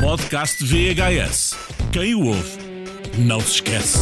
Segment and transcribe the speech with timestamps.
[0.00, 1.54] Podcast VHS.
[1.92, 2.58] Quem o ouve,
[3.18, 3.98] não se esquece.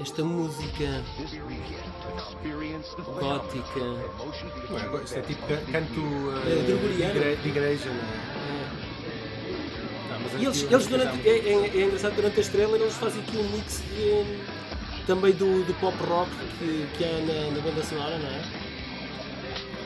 [0.00, 1.02] Esta música
[3.20, 3.80] gótica.
[3.80, 8.68] Não é, isto é tipo ca- canto uh, É, de, igre- de igreja, não é?
[8.74, 8.77] Mas
[10.38, 13.48] E eles, eles durante, é, é- é engraçado, durante a estrela eles fazem aqui um
[13.50, 18.28] mix de, também do, do pop rock que, que há na, na banda sonora, não
[18.28, 18.68] é?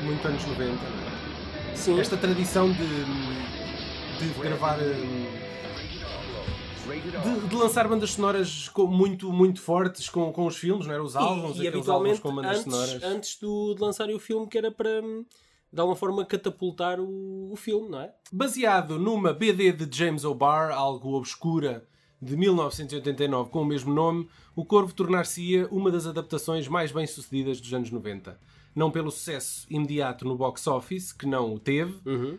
[0.02, 1.77] muito anos 90, não é?
[1.77, 1.98] Sim.
[2.01, 2.78] Esta tradição de,
[4.19, 4.78] de gravar.
[4.80, 5.27] hum,
[7.23, 11.03] De, de lançar bandas sonoras muito, muito fortes com, com os filmes, não era?
[11.03, 13.03] Os álbuns, e, e aqueles álbuns habitualmente com bandas antes, sonoras.
[13.05, 15.25] antes do, de lançarem o filme que era para hum,
[15.73, 18.12] de alguma forma catapultar o, o filme, não é?
[18.31, 21.87] Baseado numa BD de James O'Barr, algo obscura,
[22.21, 27.75] de 1989, com o mesmo nome, O Corvo tornar-se-ia uma das adaptações mais bem-sucedidas dos
[27.75, 28.39] anos 90.
[28.75, 31.95] Não pelo sucesso imediato no box office, que não o teve,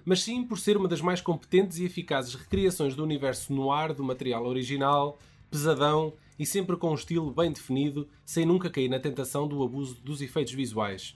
[0.05, 4.03] mas sim por ser uma das mais competentes e eficazes recriações do universo noir do
[4.03, 5.19] material original,
[5.51, 10.01] pesadão e sempre com um estilo bem definido, sem nunca cair na tentação do abuso
[10.01, 11.15] dos efeitos visuais.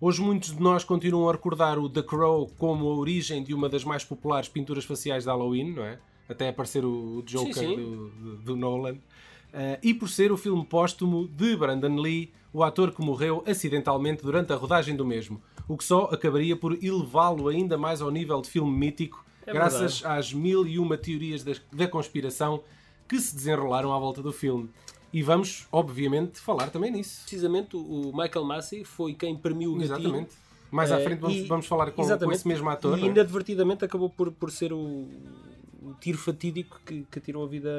[0.00, 3.68] Hoje muitos de nós continuam a recordar o The Crow como a origem de uma
[3.68, 5.98] das mais populares pinturas faciais de Halloween, não é?
[6.28, 7.76] Até aparecer o Joker Sim, sim.
[7.76, 8.98] Do, do- do Nolan.
[9.52, 14.22] Eh, e por ser o filme póstumo de Brandon Lee, o ator que morreu acidentalmente
[14.22, 18.40] durante a rodagem do mesmo, o que só acabaria por elevá-lo ainda mais ao nível
[18.42, 22.62] de filme mítico, É graças às mil e uma teorias da, da conspiração
[23.08, 24.68] que se desenrolaram à volta do filme.
[25.16, 27.22] E vamos, obviamente, falar também nisso.
[27.22, 29.96] Precisamente o Michael Massey foi quem premiu o gatilho.
[29.96, 30.30] Exatamente.
[30.70, 32.98] Mais à Eh, frente vamos, e- vamos falar com, com esse mesmo ator.
[32.98, 33.06] E é?
[33.06, 37.70] inadvertidamente acabou por, por ser o, o tiro fatídico que, que tirou a vida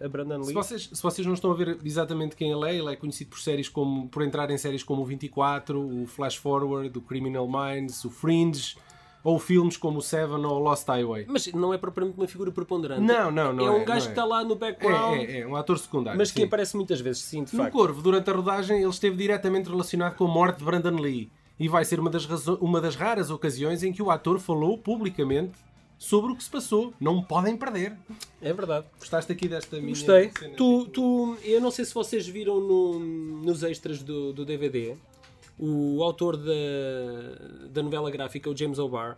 [0.00, 0.54] a, a Brandon Se Lee.
[0.54, 3.40] vocês, se vocês não estão a ver exatamente quem ele é, ele é conhecido por
[3.40, 8.04] séries como por entrar em séries como o 24, o Flash Forward, o Criminal Minds,
[8.04, 8.76] o Fringe,
[9.22, 11.26] ou filmes como o Seven ou Lost Highway.
[11.28, 13.02] Mas não é propriamente uma figura preponderante.
[13.02, 14.10] Não, não, não É é, um gajo não que é.
[14.12, 16.18] está lá no background, É, é, é um ator secundário.
[16.18, 16.46] mas que sim.
[16.46, 17.72] aparece muitas vezes, sim, de No facto.
[17.74, 21.30] Corvo, durante a rodagem, ele esteve diretamente relacionado com a morte de Brandon Lee.
[21.58, 25.52] E vai ser uma das, uma das raras ocasiões em que o ator falou publicamente
[25.98, 26.94] sobre o que se passou.
[26.98, 27.94] Não podem perder.
[28.40, 28.86] É verdade.
[28.98, 30.30] Gostaste aqui desta minha Gostei.
[30.38, 30.54] cena?
[30.56, 34.94] Tu, tu, eu não sei se vocês viram no- nos extras do, do DVD,
[35.62, 36.52] o autor da,
[37.70, 39.16] da novela gráfica, o James O'Barr,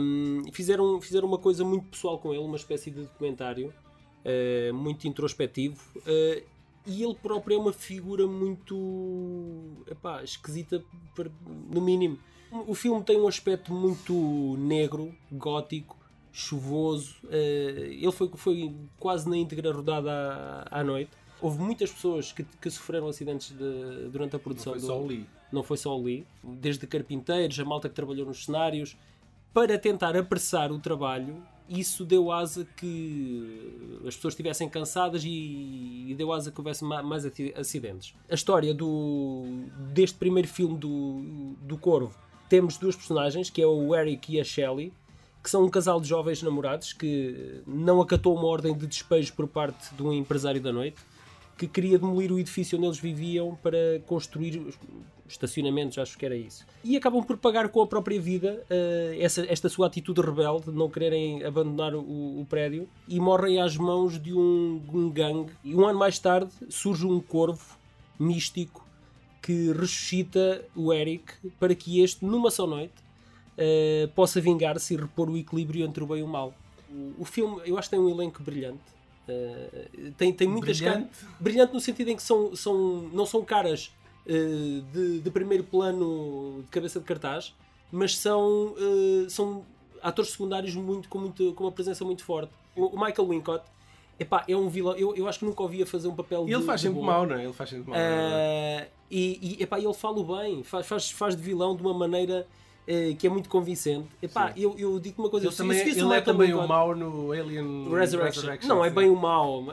[0.00, 3.72] hum, fizeram, fizeram uma coisa muito pessoal com ele, uma espécie de documentário
[4.24, 5.76] eh, muito introspectivo.
[6.06, 6.44] eh,
[6.88, 8.76] e ele próprio é uma figura muito
[9.90, 10.82] epá, esquisita,
[11.68, 12.16] no mínimo.
[12.68, 14.14] O filme tem um aspecto muito
[14.56, 15.96] negro, gótico,
[16.32, 17.16] chuvoso.
[17.28, 20.10] eh, ele foi, foi quase na íntegra rodada
[20.70, 21.10] à, à noite.
[21.42, 24.72] Houve muitas pessoas que, que sofreram acidentes de- durante a produção.
[24.74, 25.26] Foi do- só o Lee.
[25.52, 28.96] Não foi só Lee, desde carpinteiros, a malta que trabalhou nos cenários,
[29.52, 31.42] para tentar apressar o trabalho.
[31.68, 37.02] Isso deu asa que as pessoas estivessem cansadas e, e deu asa que houvesse ma-
[37.02, 37.24] mais
[37.56, 38.14] acidentes.
[38.30, 39.42] A história do,
[39.92, 42.14] deste primeiro filme do, do Corvo
[42.48, 44.92] temos duas personagens, que é o Eric e a Shelley,
[45.42, 49.48] que são um casal de jovens namorados que não acatou uma ordem de despejo por
[49.48, 50.98] parte de um empresário da noite
[51.58, 54.62] que queria demolir o edifício onde eles viviam para construir
[55.28, 56.66] estacionamentos, acho que era isso.
[56.84, 60.76] E acabam por pagar com a própria vida eh, essa, esta sua atitude rebelde de
[60.76, 65.52] não quererem abandonar o, o prédio e morrem às mãos de um, um gangue.
[65.64, 67.78] E um ano mais tarde surge um corvo
[68.18, 68.86] místico
[69.42, 72.94] que ressuscita o Eric para que este, numa só noite,
[73.56, 76.52] eh, possa vingar-se e repor o equilíbrio entre o bem e o mal.
[76.90, 78.96] O, o filme, eu acho que tem um elenco brilhante.
[79.28, 81.08] Eh, tem, tem muitas Brilhante?
[81.18, 81.40] caras.
[81.40, 83.92] Brilhante no sentido em que são, são, não são caras
[84.92, 87.54] de, de primeiro plano de cabeça de cartaz,
[87.92, 89.64] mas são, eh, são
[90.02, 92.52] atores secundários muito, com, muito, com uma presença muito forte.
[92.74, 93.64] O, o Michael Wincott
[94.18, 94.94] epá, é um vilão.
[94.96, 96.86] Eu, eu acho que nunca ouvi a fazer um papel E ele de, faz de
[96.88, 97.06] sempre bom.
[97.06, 97.44] mal, não é?
[97.44, 97.98] Ele faz sempre mal.
[97.98, 98.82] não é?
[98.82, 102.44] Ah, e, e epá, ele fala bem, faz, faz, faz de vilão de uma maneira
[102.88, 104.08] eh, que é muito convincente.
[104.20, 106.52] Epá, eu, eu digo uma coisa, Ele, se- também, se visse ele o é também
[106.52, 108.50] o mau no Alien Resurrection.
[108.66, 109.64] Não é bem o mau.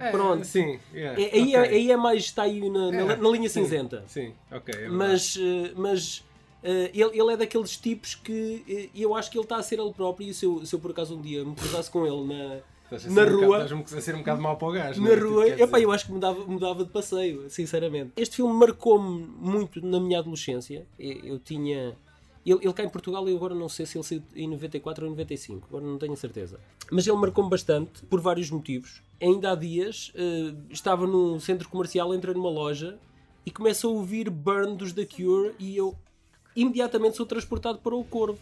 [0.00, 0.44] É, Pronto.
[0.44, 1.70] Sim, yeah, É- aí, é, ok.
[1.76, 4.04] aí é mais, está aí na, na- É, na linha sim, cinzenta.
[4.06, 4.74] Sim, ok.
[4.74, 4.96] é verdade.
[4.96, 6.24] Mas, eh, mas
[6.62, 9.78] eh, ele, ele é daqueles tipos que eh, eu acho que ele está a ser
[9.78, 10.28] ele próprio.
[10.28, 13.06] E se eu, se eu por acaso um dia me cruzasse com ele na, Estás
[13.06, 13.62] na um rua.
[13.64, 15.00] Estás-me a ser um bocado mau para o gajo.
[15.00, 15.16] na não é?
[15.16, 18.12] Tipo, rua, epá, eu acho que mudava, mudava de passeio, sinceramente.
[18.16, 20.86] Este filme marcou-me muito na minha adolescência.
[20.98, 21.96] Eu, eu tinha.
[22.46, 25.08] Ele, ele cá em Portugal, eu agora não sei se ele saiu em 94 ou
[25.08, 26.60] em 95, agora não tenho a certeza.
[26.90, 29.02] Mas ele marcou-me bastante por vários motivos.
[29.24, 32.98] Ainda há dias, eh, estava num centro comercial, entrei numa loja
[33.46, 35.94] e começo a ouvir Burn dos The Cure e eu
[36.54, 38.38] imediatamente sou transportado para o Corvo.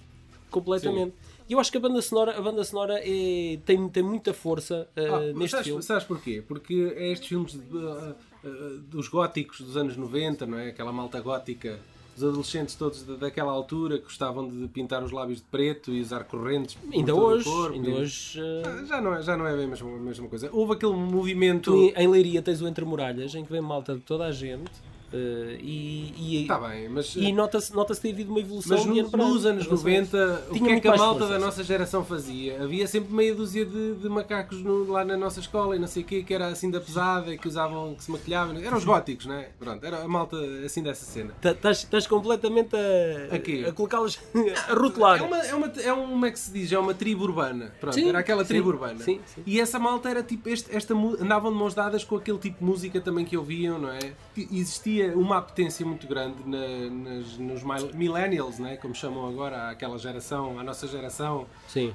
[0.50, 1.14] Completamente.
[1.48, 4.86] E eu acho que a banda sonora, a banda sonora é, tem, tem muita força
[4.94, 5.82] eh, Ah, neste sabes, filme.
[5.82, 6.42] sabes porquê?
[6.46, 8.14] Porque é estes filmes de, uh,
[8.44, 10.68] uh, dos góticos dos anos 90, não é?
[10.68, 11.80] Aquela malta gótica,
[12.16, 16.00] os adolescentes todos da- daquela altura que gostavam de pintar os lábios de preto e
[16.00, 19.64] usar correntes Ainda hoje, ainda e- hoje Ah, Já não, é, já não é bem
[19.64, 20.48] a mesma, a mesma coisa.
[20.52, 21.70] Houve aquele movimento.
[21.72, 24.32] tu em, em Leiria tens o Entre Muralhas, em que vem malta de toda a
[24.32, 24.70] gente
[25.12, 27.14] eh, e, e, Está bem, mas.
[27.16, 29.60] e nota-se nota ter havido uma evolução Mas no- para nos ano.
[29.60, 30.16] anos em relação a isso.
[30.16, 31.40] 90, o que é que a malta da sim.
[31.44, 32.62] nossa geração fazia?
[32.62, 36.02] Havia sempre meia dúzia de, de macacos no- lá na nossa escola e não sei
[36.02, 38.56] o quê, que era assim da pesada, que usavam, que se maquilhavam.
[38.58, 39.50] Eram os góticos, não é?
[39.58, 41.32] Pronto, era a malta assim dessa cena.
[41.40, 44.18] Tá- Estás completamente a, A colocá-los
[44.68, 45.18] a rotular.
[45.20, 46.72] É uma, é uma, é um, como é que se diz?
[46.72, 47.72] É uma tribo urbana.
[47.80, 48.98] Pronto, Sim, era aquela sim, tribo urbana.
[49.02, 49.42] sim, sim.
[49.46, 52.64] E essa malta era tipo, este, esta, andavam de mãos dadas com aquele tipo de
[52.64, 54.12] música também que ouviam, não é?
[54.36, 54.60] E
[55.02, 58.76] Existia uma apetência muito grande na- nas, nos mil- millennials, né?
[58.76, 61.94] como chamam agora, aquela geração, a nossa geração, Sim.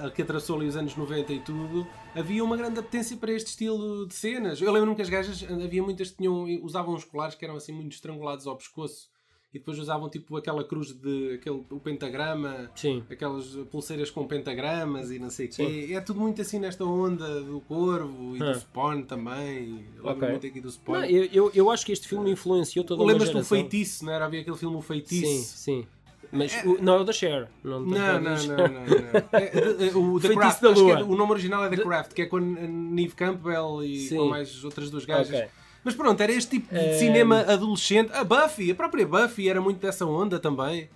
[0.00, 3.48] a que atravessou ali os anos 90 e tudo, havia uma grande apetência para este
[3.48, 4.60] estilo de cenas.
[4.60, 7.72] Eu lembro-me que as gajas, havia muitas que tinham, usavam uns colares que eram assim
[7.72, 9.10] muito estrangulados ao pescoço
[9.54, 13.02] e depois usavam tipo aquela cruz de aquele, o pentagrama, Sim.
[13.10, 15.90] aquelas pulseiras com pentagramas e não sei o quê.
[15.92, 18.52] É tudo muito assim nesta onda do corvo e Ah.
[18.52, 19.84] do spawn também.
[19.96, 20.28] Eu lembro Ok.
[20.30, 20.94] muito aqui do spawn.
[21.00, 24.12] Não, eu, eu, eu acho que este filme influenciou toda uma Lembras do feitiço, não
[24.12, 24.24] era?
[24.24, 25.26] Havia aquele filme O Feitiço.
[25.58, 25.86] Sim, sim.
[26.34, 27.46] Mas o- não é o da Cher.
[27.62, 28.72] Não, Não, não, não, não, não.
[29.32, 32.26] É, é, é, o The Craft, é- o nome original é The Craft, que é
[32.26, 34.16] com a Neve Campbell e Sim.
[34.16, 35.28] com mais outras duas gajas.
[35.28, 35.48] Ok.
[35.84, 38.12] Mas pronto, era este tipo de cinema adolescente.
[38.12, 40.88] A Buffy, a própria Buffy era muito dessa onda também.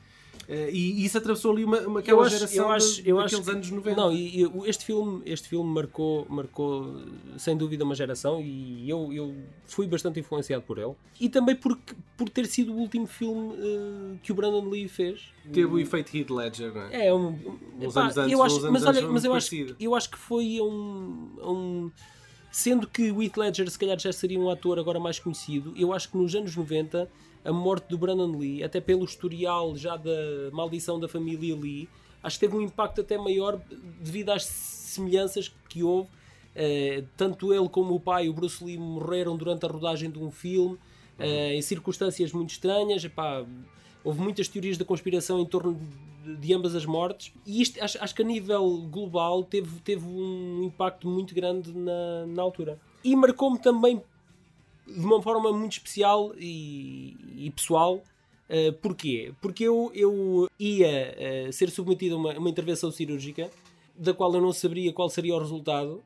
[0.49, 3.49] Eh, E isso atravessou ali uma, uma aquela Eu acho, geração eu acho, eu daqueles
[3.49, 4.01] acho anos 90.
[4.01, 7.01] Não, e, e este filme, este filme marcou, marcou
[7.37, 9.35] sem dúvida uma geração e eu, eu
[9.67, 10.93] fui bastante influenciado por ele.
[11.21, 15.33] E também porque, por ter sido o último filme eh, que o Brandon Lee fez.
[15.53, 17.07] Teve o efeito Heath Ledger, não é?
[17.09, 17.29] É um.
[17.81, 19.95] Uns epá, anos antes, eu acho, uns anos mas antes olha, mas eu acho, eu
[19.95, 21.91] acho que foi um, um.
[22.51, 25.93] Sendo que o Heath Ledger se calhar já seria um ator agora mais conhecido, eu
[25.93, 27.09] acho que nos anos 90
[27.45, 30.11] a morte do Brandon Lee, até pelo historial já da
[30.53, 31.89] maldição da família Lee,
[32.23, 33.61] acho que teve um impacto até maior
[34.01, 36.09] devido às semelhanças que houve.
[36.55, 40.31] Eh, tanto ele como o pai, o Bruce Lee, morreram durante a rodagem de um
[40.31, 40.79] filme
[41.19, 43.05] eh, em circunstâncias muito estranhas.
[43.05, 43.45] Epá,
[44.03, 45.79] houve muitas teorias da conspiração em torno
[46.35, 47.33] de, ambas as mortes.
[47.47, 52.27] E isto, acho, acho que a nível global teve, teve um impacto muito grande na,
[52.27, 52.79] na altura.
[53.05, 54.03] E marcou-me também
[54.87, 58.03] de uma forma muito especial e, e pessoal.
[58.49, 59.33] Uh, porquê?
[59.41, 63.51] Porque eu, eu ia uh, ser submetido a uma, uma intervenção cirúrgica
[63.99, 66.03] da qual eu não saberia qual seria o resultado.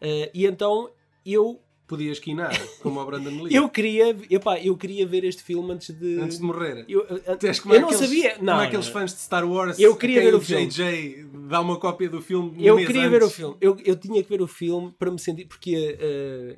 [0.00, 0.90] Uh, e então
[1.24, 1.58] eu
[1.88, 2.52] Podia esquinar,
[2.82, 3.54] como o Brandon Lee.
[3.56, 6.20] eu queria, epá, eu queria ver este filme antes de.
[6.20, 6.84] Antes de morrer.
[6.86, 7.04] Eu,
[7.42, 8.36] és como eu não aqueles- sabia.
[8.42, 8.92] Não, como aqueles não.
[8.92, 10.66] fãs de Star Wars Eu queria ver o filme.
[10.66, 13.10] JJ dá uma cópia do filme Eu queria antes.
[13.10, 13.56] ver o filme.
[13.58, 15.46] Eu, eu tinha que ver o filme para me sentir.
[15.46, 16.56] Porque eh,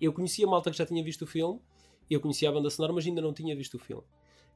[0.00, 1.60] eu conhecia a malta que já tinha visto o filme,
[2.08, 4.02] eu conhecia a banda sonora, mas ainda não tinha visto o filme.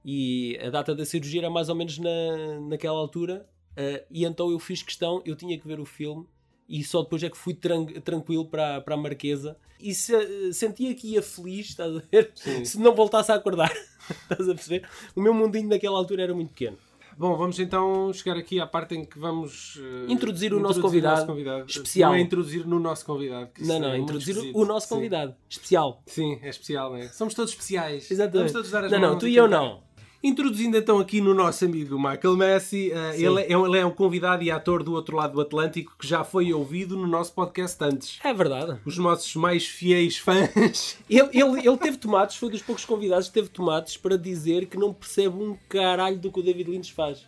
[0.03, 4.51] E a data da cirurgia era mais ou menos na, naquela altura, eh, e então
[4.51, 6.27] eu fiz questão, eu tinha que ver o filme.
[6.69, 10.95] E só depois é que fui tran- tranquilo para, para a Marquesa e se- sentia
[10.95, 12.31] que ia feliz, estás a ver?
[12.35, 12.65] Sim.
[12.65, 13.71] Se não voltasse a acordar,
[14.31, 14.89] estás a perceber?
[15.15, 16.79] O meu mundinho naquela altura era muito pequeno.
[17.17, 19.79] Bom, vamos então chegar aqui à parte em que vamos
[20.09, 21.31] eh, Introduzir o nosso convidado
[21.69, 22.11] especial.
[22.11, 23.51] Não é introduzir no nosso convidado.
[23.61, 24.59] Não, não, é introduzir esquisito.
[24.59, 24.95] o nosso Sim.
[24.97, 26.03] convidado especial.
[26.07, 27.09] Sim, é especial, não é?
[27.09, 28.11] Somos todos especiais.
[28.11, 28.37] Exatamente.
[28.39, 29.81] Vamos todos dar as Não, não, mãos tu e eu não.
[30.25, 33.27] Introduzindo então aqui no nosso amigo Michael Messi, Sim.
[33.27, 36.25] ele, é, ele é um convidado e ator do outro lado do Atlântico que já
[36.25, 38.19] foi ouvido no nosso podcast antes.
[38.25, 38.81] É verdade.
[38.87, 40.97] Os nossos mais fiéis fãs.
[41.11, 44.79] Ele, ele, ele teve tomates, foi dos poucos convidados que teve tomates para dizer que
[44.79, 47.27] não percebe um caralho do que o David Lynch faz.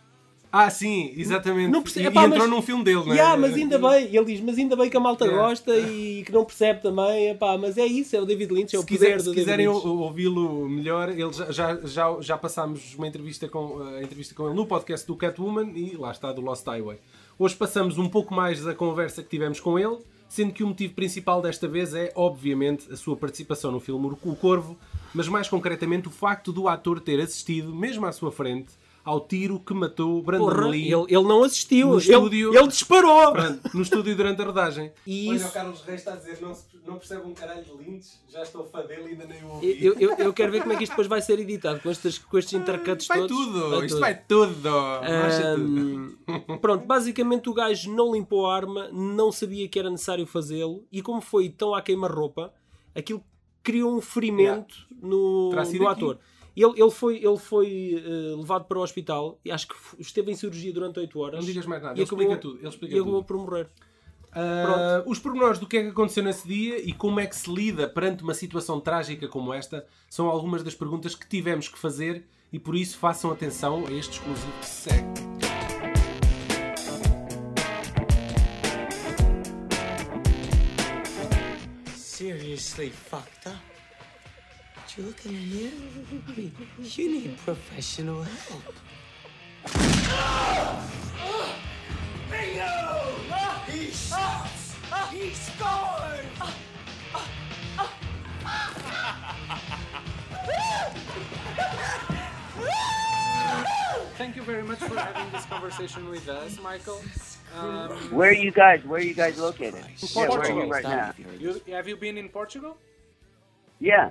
[0.65, 1.69] Ah, sim, exatamente.
[1.71, 3.15] Não percebe- e, Epá, e entrou mas- num filme dele, não é?
[3.15, 5.47] Yeah, mas ainda bem, ele diz, mas ainda bem que a malta Yeah.
[5.49, 7.29] gosta e que não percebe também.
[7.29, 9.25] Epá, mas é isso, é o David Lynch, é o Se, poder quiser- do se
[9.29, 14.33] David quiserem ouvi-lo melhor, ele já, já, já, já passámos uma entrevista com, a entrevista
[14.33, 16.97] com ele no podcast do Catwoman e lá está, do Lost Highway.
[17.37, 19.97] Hoje passamos um pouco mais da conversa que tivemos com ele,
[20.27, 24.35] sendo que o motivo principal desta vez é, obviamente, a sua participação no filme O
[24.35, 24.75] Corvo,
[25.13, 28.67] mas mais concretamente o facto do ator ter assistido, mesmo à sua frente,
[29.07, 31.87] ao tiro que matou Brandon Porra, Lee ele, ele não assistiu.
[31.87, 32.53] No ele, estúdio.
[32.55, 33.31] ele disparou.
[33.31, 34.91] Pronto, no estúdio durante a rodagem.
[35.05, 37.71] E Olha, isso- o Carlos Reis está a dizer, não, não percebe um caralho de
[37.71, 39.77] Lynch, já estou fã dele e ainda nem o ouvi.
[39.85, 42.17] Eu, eu, eu quero ver como é que isto depois vai ser editado com estes,
[42.17, 43.37] com estes intercuts vai todos.
[43.37, 43.99] tudo, Vai isto tudo.
[44.01, 44.69] vai tudo.
[44.69, 50.83] Ahm, pronto, basicamente o gajo não limpou a arma, não sabia que era necessário fazê-lo
[50.91, 52.53] e como foi tão à queima-roupa,
[52.95, 53.23] aquilo
[53.63, 56.01] criou um ferimento no, Terá sido no aqui.
[56.59, 60.35] Ele, ele foi, ele foi eh, levado para o hospital e acho que esteve em
[60.35, 61.39] cirurgia durante 8 horas.
[61.39, 62.57] Não digas mais nada, ele acabou- explica tudo.
[62.59, 63.25] Ele explica e acabou tudo.
[63.27, 63.69] por morrer.
[64.31, 67.49] Ah, os pormenores do que é que aconteceu nesse dia e como é que se
[67.53, 72.25] lida perante uma situação trágica como esta são algumas das perguntas que tivemos que fazer
[72.51, 75.07] e por isso façam atenção a este exclusivo que se segue.
[81.95, 83.76] seriously fucked up.
[84.97, 85.71] But you looking in here?
[86.27, 88.63] I mean, you need professional help.
[93.67, 94.75] He shoots!
[95.11, 96.25] He scores!
[104.17, 107.01] Thank you very much for having this conversation with us, Michael.
[107.55, 108.83] Um, Where are you guys?
[108.83, 109.85] Where are you guys located?
[109.99, 110.65] Yeah, where are Portugal.
[110.65, 111.13] you right now?
[111.39, 112.77] you, have you been in Portugal?
[113.79, 114.09] Yeah,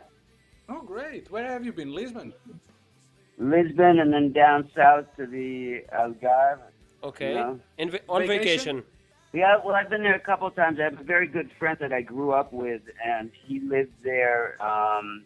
[0.69, 1.31] Oh, great.
[1.31, 1.93] Where have you been?
[1.95, 2.33] Lisbon?
[3.39, 6.59] Lisbon, and then down south to the Algarve.
[7.03, 7.35] Ok.
[7.35, 7.55] Yeah.
[7.79, 8.77] In on Vacation?
[8.77, 8.83] vacation.
[9.33, 10.79] Yeah, well, I've been there a couple of times.
[10.81, 14.57] I have a very good friend that I grew up with, and he lives there.
[14.63, 15.25] Um,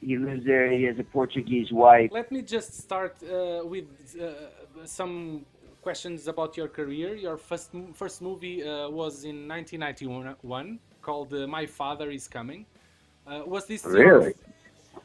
[0.00, 0.70] he lives there.
[0.70, 2.10] He has a Portuguese wife.
[2.12, 3.86] Let me just start uh, with
[4.20, 5.44] uh, some
[5.82, 7.14] questions about your career.
[7.16, 12.64] Your first first movie uh, was in 1991 called uh, My Father Is Coming.
[13.26, 14.34] Uh, was this your- Really?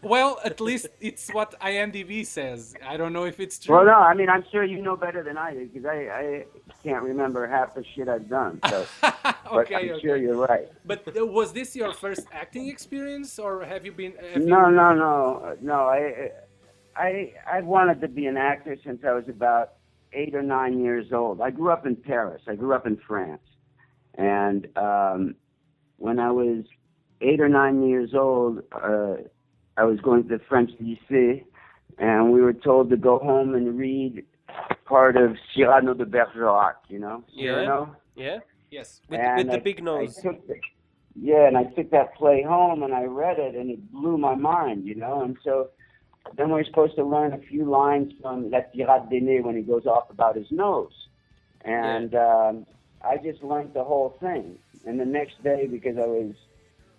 [0.01, 2.75] Well, at least it's what IMDb says.
[2.85, 3.75] I don't know if it's true.
[3.75, 6.45] Well, no, I mean, I'm sure you know better than I do because I, I
[6.83, 8.59] can't remember half the shit I've done.
[8.69, 10.01] So, but okay, I'm okay.
[10.01, 10.67] sure you're right.
[10.85, 14.13] But was this your first acting experience, or have you been?
[14.33, 14.75] Have No, you...
[14.75, 15.79] no, no, no.
[15.89, 16.31] I,
[16.95, 19.73] I, I've wanted to be an actor since I was about
[20.13, 21.41] eight or nine years old.
[21.41, 22.41] I grew up in Paris.
[22.47, 23.43] I grew up in France,
[24.15, 25.35] and um,
[25.97, 26.65] when I was
[27.21, 29.15] eight or nine years old, uh,
[29.79, 31.45] I was going to the French lycée,
[31.97, 34.25] and we were told to go home and read
[34.85, 36.75] part of Cyrano de Bergerac.
[36.89, 37.53] You know, Yeah.
[37.63, 37.95] Cyrano.
[38.15, 38.39] Yeah?
[38.71, 39.01] Yes.
[39.09, 40.19] With, And with the I- big nose.
[40.19, 40.55] I took the,
[41.15, 44.35] yeah, and I took that play home and I read it and it blew my
[44.35, 45.21] mind, you know.
[45.21, 45.69] And so
[46.35, 49.85] then we're supposed to learn a few lines from La Tirade d'Aîné when he goes
[49.85, 51.07] off about his nose.
[51.63, 52.65] And um,
[53.01, 54.57] I just learned the whole thing.
[54.85, 56.33] And the next day, because I was,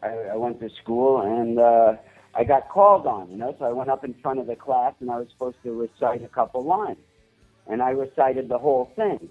[0.02, 1.96] I, I went to school and uh,
[2.34, 3.54] I got called on, you know.
[3.58, 6.22] So I went up in front of the class and I was supposed to recite
[6.24, 6.98] a couple lines.
[7.66, 9.28] And I recited the whole thing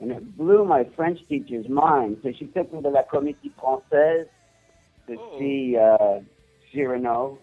[0.00, 2.18] and it blew my French teacher's mind.
[2.22, 4.26] So she took me to La Comédie Française
[5.06, 5.38] to Oh.
[5.38, 6.20] see uh,
[6.72, 7.38] Cyrano,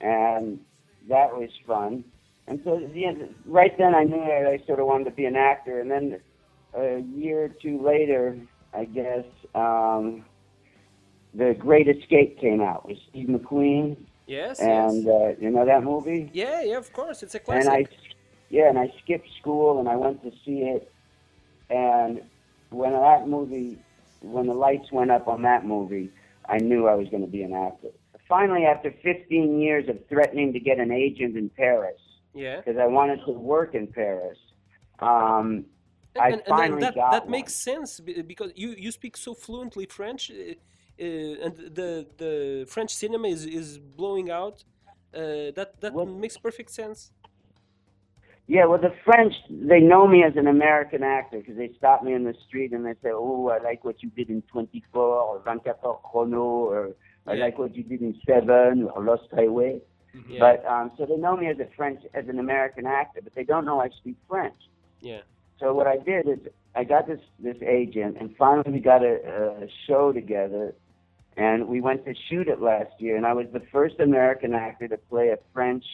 [0.00, 0.58] and
[1.08, 2.04] that was fun.
[2.46, 3.12] And so, yeah,
[3.46, 5.80] right then I knew that I sort of wanted to be an actor.
[5.80, 6.20] And then
[6.74, 8.38] a year or two later,
[8.74, 10.24] I guess, um,
[11.34, 13.96] The Great Escape came out with Steve McQueen,
[14.28, 15.06] Yes, and yes.
[15.06, 16.30] uh, you know that movie.
[16.34, 17.22] Yeah, yeah, of course.
[17.22, 17.66] It's a classic.
[17.66, 17.88] and I,
[18.50, 20.92] yeah, and I skipped school and I went to see it.
[21.70, 22.20] And
[22.68, 23.78] when that movie,
[24.20, 26.10] when the lights went up on that movie,
[26.46, 27.88] I knew I was going to be an actor.
[28.28, 32.00] Finally, after 15 years of threatening to get an agent in Paris,
[32.34, 32.58] yeah.
[32.58, 34.38] because I wanted to work in Paris,
[34.98, 35.64] um,
[36.20, 37.30] I and, and finally that, got that one.
[37.30, 40.52] makes sense because you, you speak so fluently French, uh,
[40.98, 44.64] and the the French cinema is, is blowing out.
[45.14, 47.12] Uh, that that What- makes perfect sense.
[48.46, 52.14] Yeah, well, the French, they know me as an American actor because they stop me
[52.14, 55.38] in the street and they say, oh, I like what you did in 24 or
[55.40, 56.94] 24 Chrono or
[57.26, 57.44] I Yeah.
[57.44, 59.82] like what you did in Seven or Lost Highway.
[60.26, 60.38] Yeah.
[60.40, 63.44] But um, so they know me as a French, as an American actor, but they
[63.44, 64.56] don't know I speak French.
[65.02, 65.20] yeah.
[65.60, 66.38] So what I did is
[66.74, 69.14] I got this this agent, and finally we got a,
[69.64, 70.72] a show together,
[71.38, 73.16] and we went to shoot it last year.
[73.16, 75.84] And I was the first American actor to play a French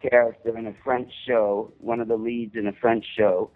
[0.00, 3.50] character in a French show, one of the leads in a French show,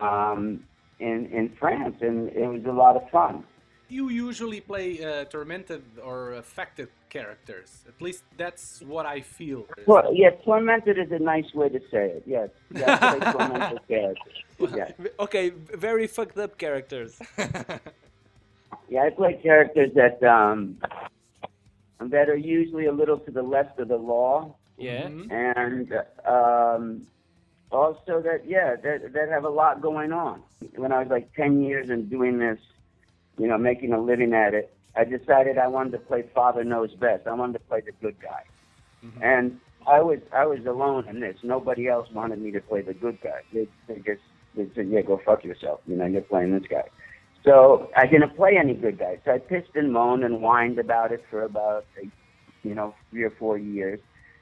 [0.00, 0.64] um,
[0.98, 3.44] in in France, and it was a lot of fun.
[3.88, 7.84] You usually play uh, tormented or affected characters.
[7.88, 9.66] At least that's what I feel.
[9.86, 12.22] Well, yeah, tormented is a nice way to say it.
[12.26, 14.44] Yes, play tormented characters.
[14.58, 14.90] Yeah.
[15.18, 15.50] Okay,
[15.88, 17.20] very fucked up characters.
[18.90, 20.76] Yeah, I play characters that um,
[22.00, 25.06] that are usually a little to the left of the law, Yeah.
[25.06, 25.92] and
[26.26, 27.06] um,
[27.70, 30.42] also that yeah that that have a lot going on.
[30.74, 32.58] When I was like ten years and doing this,
[33.38, 36.92] you know, making a living at it, I decided I wanted to play Father Knows
[36.94, 37.28] Best.
[37.28, 38.42] I wanted to play the good guy,
[39.22, 41.36] and I was I was alone in this.
[41.44, 43.42] Nobody else wanted me to play the good guy.
[43.52, 44.22] They, they just
[44.56, 45.80] they said, yeah, go fuck yourself.
[45.86, 46.82] You know, you're playing this guy.
[47.44, 49.18] So I didn't play any good guys.
[49.24, 51.86] So I pissed and moaned and whined about it for about,
[52.62, 53.98] you know, three or four years.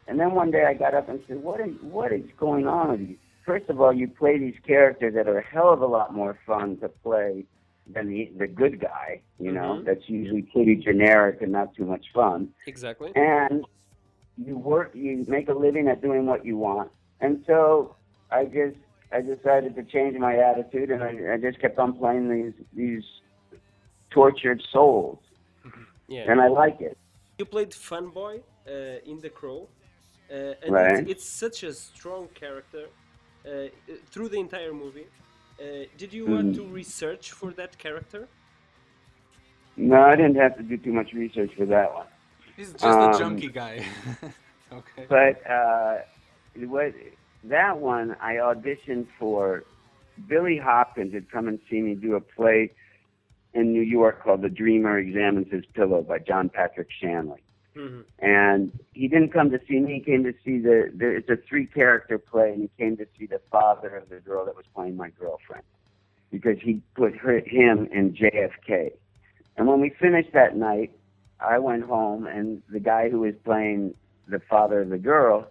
[0.08, 2.90] And then one day I got up and said, what is, what is going on
[2.90, 3.16] with you?
[3.44, 6.38] First of all, you play these characters that are a hell of a lot more
[6.46, 7.44] fun to play
[7.90, 9.84] than the, the good guy, you know, Mhm.
[9.86, 13.10] that's usually pretty generic and not too much fun Exactly.
[13.16, 13.64] and
[14.36, 16.90] you work you make a living at doing what you want
[17.20, 17.96] and so
[18.30, 18.76] i just
[19.12, 23.04] i decided to change my attitude and i, I just kept on playing these these
[24.10, 25.18] tortured souls
[26.08, 26.26] Yeah.
[26.26, 26.96] and i like it
[27.38, 29.68] You played Funboy uh, in The Crow,
[30.30, 31.00] uh, and Right.
[31.00, 32.86] it's, it's such a strong character
[33.46, 33.68] uh,
[34.10, 35.08] through the entire movie.
[35.60, 36.54] Uh, did you want Mm-hmm.
[36.54, 38.28] to research for that character?
[39.76, 42.06] no i didn't have to do too much research for that one
[42.56, 43.84] He's just a Um, junkie guy.
[44.72, 45.08] okay.
[45.08, 45.96] but uh
[46.66, 46.92] what
[47.44, 49.64] that one i auditioned for
[50.26, 52.70] billy hopkins had come and seen me do a play
[53.54, 57.42] in new york called the dreamer examines his pillow by john patrick shanley
[57.78, 58.04] Mhm.
[58.18, 59.94] and he didn't come to see me.
[59.94, 63.06] He came to see the, the it's a three character play, and he came to
[63.16, 65.62] see the father of the girl that was playing my girlfriend
[66.30, 68.92] because he put her, him in JFK.
[69.56, 70.90] And when we finished that night,
[71.40, 73.94] I went home, and the guy who was playing
[74.26, 75.46] the father of the girl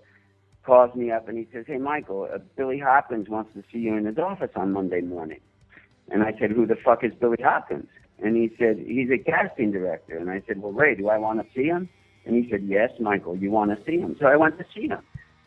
[0.67, 3.95] calls me up and he says, "Hey, Michael, uh, Billy Hopkins wants to see you
[3.95, 5.39] in his office on Monday morning."
[6.11, 7.87] And I said, "Who the fuck is Billy Hopkins?"
[8.19, 11.39] And he said, "He's a casting director." And I said, "Well, Ray, do I want
[11.41, 11.87] to see him?"
[12.25, 14.87] And he said, "Yes, Michael, you want to see him?" So I went to see
[14.89, 14.99] him,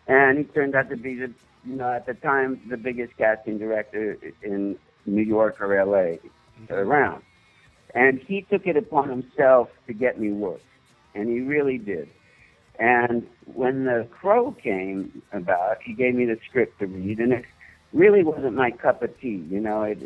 [0.09, 1.31] and he turned out to be the,
[1.67, 6.19] you know, at the time the biggest casting director in New York or L.A.
[6.71, 7.23] around,
[7.95, 10.63] and he took it upon himself to get me work,
[11.15, 12.09] and he really did.
[12.81, 17.45] And when the crow came about, he gave me the script to read, and it
[17.93, 19.45] really wasn't my cup of tea.
[19.51, 19.99] You know, it,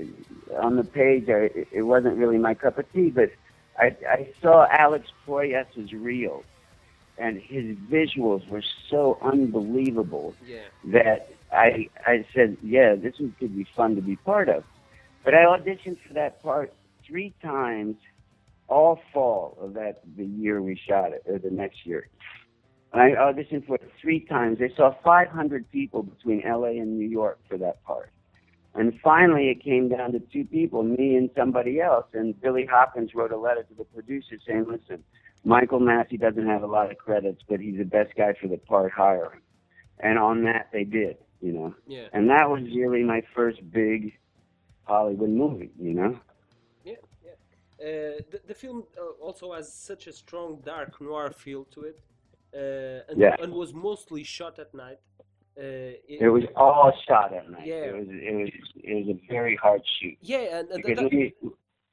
[0.61, 3.31] on the page, I, it wasn't really my cup of tea, but
[3.79, 6.43] I, I saw Alex Proyas' reel,
[7.17, 10.59] and his visuals were so unbelievable Yeah.
[10.87, 14.65] that I I said, yeah, this one could be fun to be part of.
[15.25, 16.73] But I auditioned for that part
[17.07, 17.97] three times,
[18.67, 22.09] all fall of that the year we shot it, or the next year.
[22.95, 24.59] I auditioned for it three times.
[24.61, 28.11] They saw 500 people between LA and New York for that part.
[28.75, 32.07] And finally, it came down to two people, me and somebody else.
[32.13, 35.03] And Billy Hopkins wrote a letter to the producer saying, listen,
[35.45, 38.57] Michael Massey doesn't have a lot of credits, but he's the best guy for the
[38.57, 39.43] part, hire him.
[40.01, 41.75] And on that, they did, you know.
[41.87, 42.07] Yeah.
[42.13, 44.13] And that was really my first big
[44.85, 46.19] Hollywood movie, you know.
[46.85, 47.31] Yeah, yeah.
[47.81, 52.01] Uh, the, the film uh, also has such a strong dark noir feel to it,
[52.59, 53.37] and, Yeah.
[53.43, 54.99] and was mostly shot at night.
[55.57, 55.63] Uh,
[56.13, 57.67] it, It was all shot at night.
[57.67, 57.85] Yeah.
[57.91, 58.51] It was it was
[58.91, 61.33] it was a very hard shoot yeah, and, and that, we,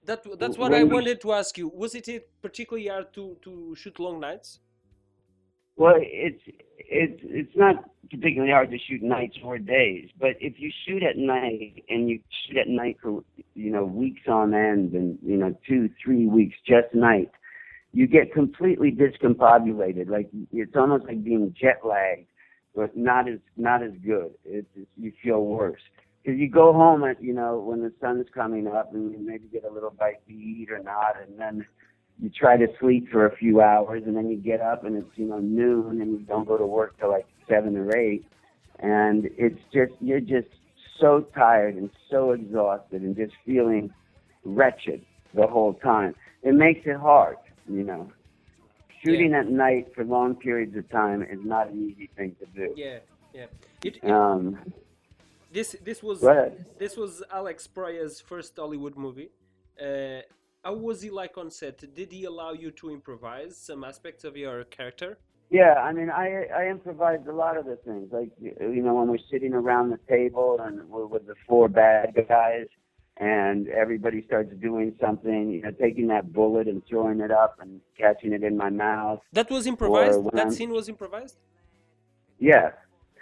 [0.06, 1.68] that, that's what I we- wanted to ask you.
[1.84, 4.60] Was it it particularly hard to, to shoot long nights?
[5.78, 6.42] well, it's
[6.78, 7.76] it's it's not
[8.10, 12.20] particularly hard to shoot nights or days, but if you shoot at night and you
[12.46, 13.24] shoot at night for
[13.56, 17.32] you know weeks on end and you know two three weeks just night,
[17.94, 20.10] you get completely discombobulated.
[20.10, 22.28] Like it's almost like being jet lagged,
[22.76, 24.32] but not as not as good.
[24.46, 25.82] It's, it's you feel worse.
[26.24, 29.48] Because you go home at you know when the sun's coming up and you maybe
[29.52, 31.66] get a little bite to eat or not, and then
[32.22, 35.12] you try to sleep for a few hours, and then you get up and it's
[35.16, 38.26] you know noon, and you don't go to work till like seven or eight,
[38.80, 40.48] and it's just you're just
[41.00, 43.92] so tired and so exhausted and just feeling
[44.46, 46.14] wretched the whole time.
[46.44, 47.38] It makes it hard,
[47.78, 48.12] you know.
[49.04, 52.74] Shooting at night for long periods of time is not an easy thing to do.
[52.76, 53.00] Yeah,
[53.34, 53.46] yeah.
[53.84, 54.60] It, it- Um,
[55.52, 56.22] this this was
[56.78, 59.32] this was Alex Pryor's first Hollywood movie.
[59.82, 60.22] Uh,
[60.64, 61.78] how was he like on set?
[61.96, 65.18] Did he allow you to improvise some aspects of your character?
[65.50, 68.12] Yeah, I mean, I I improvised a lot of the things.
[68.14, 72.14] Like you know, when we're sitting around the table and we're with the four bad
[72.30, 72.68] guys,
[73.22, 77.80] and everybody starts doing something, you know, taking that bullet and throwing it up and
[77.96, 79.20] catching it in my mouth.
[79.32, 80.26] That was improvised.
[80.34, 81.38] That I'm- scene was improvised.
[82.40, 82.72] Yeah.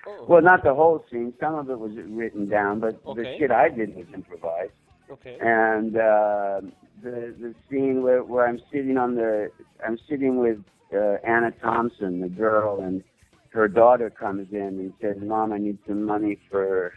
[0.07, 1.33] Oh, Well, not the whole scene.
[1.41, 4.71] Some of it was written down, but the shit I did was improvised.
[5.11, 5.37] okay.
[5.41, 6.61] and uh,
[7.03, 9.51] the the scene where where I'm sitting on the
[9.85, 10.59] I'm sitting with
[10.93, 13.03] uh, Anna Thompson, the girl, and
[13.49, 16.93] her daughter comes in and says, "Mom, I need some money for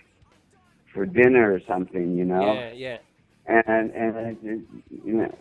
[0.92, 2.54] for dinner or something, you know.
[2.54, 2.98] Yeah, yeah.
[3.46, 4.60] And and it, it,
[5.04, 5.34] you know,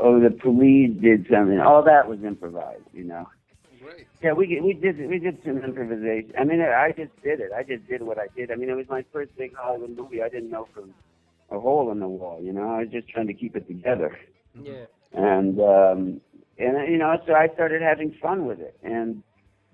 [0.00, 1.60] oh, the police did something.
[1.60, 3.28] All that was improvised, you know.
[3.82, 4.06] Great.
[4.22, 6.32] Yeah, we we did we did some improvisation.
[6.38, 7.50] I mean, I just did it.
[7.54, 8.50] I just did what I did.
[8.50, 10.22] I mean, it was my first big Hollywood movie.
[10.22, 10.94] I didn't know from
[11.50, 12.40] a hole in the wall.
[12.42, 14.18] You know, I was just trying to keep it together.
[14.60, 14.86] Yeah.
[15.12, 16.20] And um,
[16.58, 18.78] and you know, so I started having fun with it.
[18.82, 19.22] And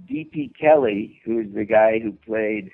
[0.09, 0.53] D.P.
[0.61, 2.71] Kelly, who's the guy who played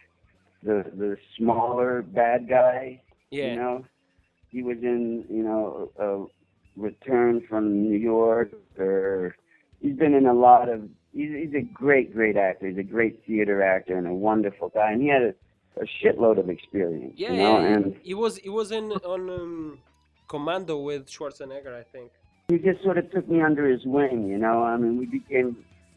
[0.62, 3.50] the the smaller bad guy, Yeah.
[3.50, 3.84] you know,
[4.48, 6.26] he was in you know a
[6.80, 9.34] Return from New York, or
[9.80, 10.88] he's been in a lot of.
[11.14, 12.68] He's, he's a great, great actor.
[12.68, 14.92] He's a great theater actor and a wonderful guy.
[14.92, 15.34] And he had a,
[15.80, 17.58] a shitload of experience, Yeah, you know.
[17.60, 17.66] yeah.
[17.72, 19.78] And He was he was in on um,
[20.28, 22.10] Commando with Schwarzenegger, I think.
[22.48, 24.62] he just sort of took me under his wing, you know.
[24.62, 25.56] I mean, we became,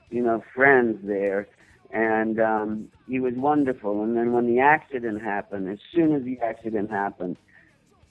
[0.10, 1.50] you know, friends there,
[1.92, 4.04] and um, he was wonderful.
[4.04, 7.38] And then when the accident happened, as soon as the accident happened,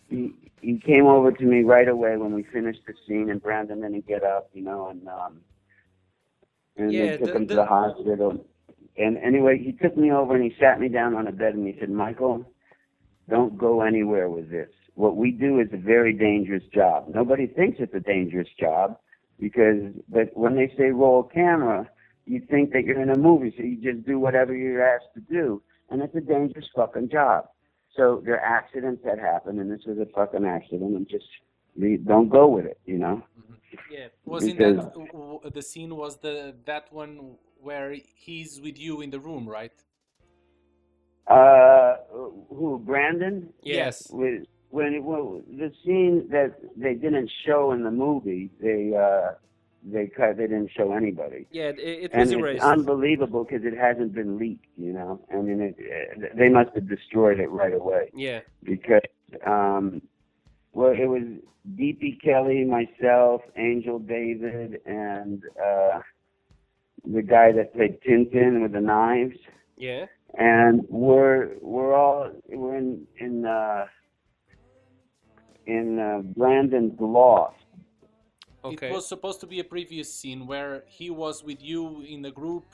[0.08, 3.80] he he came over to me right away when we finished the scene, and Brandon
[3.82, 5.40] didn't get up, you know, and um,
[6.76, 8.44] and Yeah, they took the- him to the- the hospital.
[8.96, 11.66] And anyway, he took me over and he sat me down on a bed and
[11.66, 12.44] he said, Michael,
[13.28, 14.70] don't go anywhere with this.
[14.94, 17.08] What we do is a very dangerous job.
[17.14, 18.98] Nobody thinks it's a dangerous job
[19.38, 21.88] because, but when they say roll camera,
[22.28, 25.20] you think that you're in a movie, so you just do whatever you're asked to
[25.20, 27.46] do, and it's a dangerous fucking job.
[27.96, 31.26] So there are accidents that happen, and this was a fucking accident, and just
[32.06, 33.22] don't go with it, you know.
[33.90, 34.08] Yeah.
[34.24, 37.92] Was in Because- that w- w- the scene was the that one where
[38.26, 39.72] he's with you in the room, right?
[41.26, 41.96] Uh,
[42.48, 42.78] who?
[42.84, 43.52] Brandon?
[43.62, 44.08] Yes.
[44.10, 49.32] With when it, well, the scene that they didn't show in the movie, they uh,
[49.84, 50.36] they cut.
[50.36, 51.46] They didn't show anybody.
[51.50, 52.62] Yeah, it, it and was it's erased.
[52.64, 54.66] unbelievable because it hasn't been leaked.
[54.76, 58.40] You know, I mean, it, uh, they must have destroyed it right away yeah.
[58.62, 59.02] because,
[59.46, 60.02] um,
[60.72, 61.22] well, it was
[61.76, 62.18] D.P.
[62.24, 66.00] Kelly, myself, Angel David, and uh,
[67.04, 69.36] the guy that played Tintin with the knives,
[69.76, 70.06] Yeah.
[70.34, 73.86] and we're we're all we're in in uh,
[75.66, 77.56] in uh, Brandon's loft.
[78.64, 78.88] Okay.
[78.88, 82.30] It was supposed to be a previous scene where he was with you in the
[82.30, 82.64] group.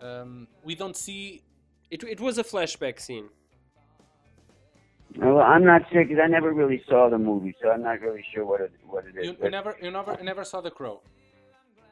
[0.00, 1.42] Um, we don't see.
[1.90, 3.28] It, it was a flashback scene.
[5.16, 8.24] Well, I'm not sure because I never really saw the movie, so I'm not really
[8.34, 9.26] sure what it what it is.
[9.26, 11.00] You, you never, you never, you never saw the crow.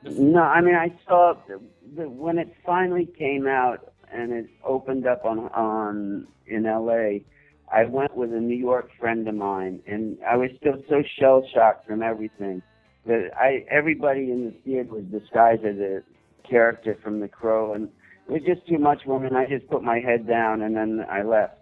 [0.03, 1.61] The No, I mean I saw the,
[1.97, 7.25] the, when it finally came out and it opened up on on in L.A.
[7.73, 11.43] I went with a New York friend of mine, and I was still so shell
[11.53, 12.63] shocked from everything
[13.07, 16.03] that I everybody in the theater was disguised as a
[16.49, 17.89] character from The Crow, and
[18.29, 19.27] it was just too much for me.
[19.27, 21.59] And I just put my head down, and then I left.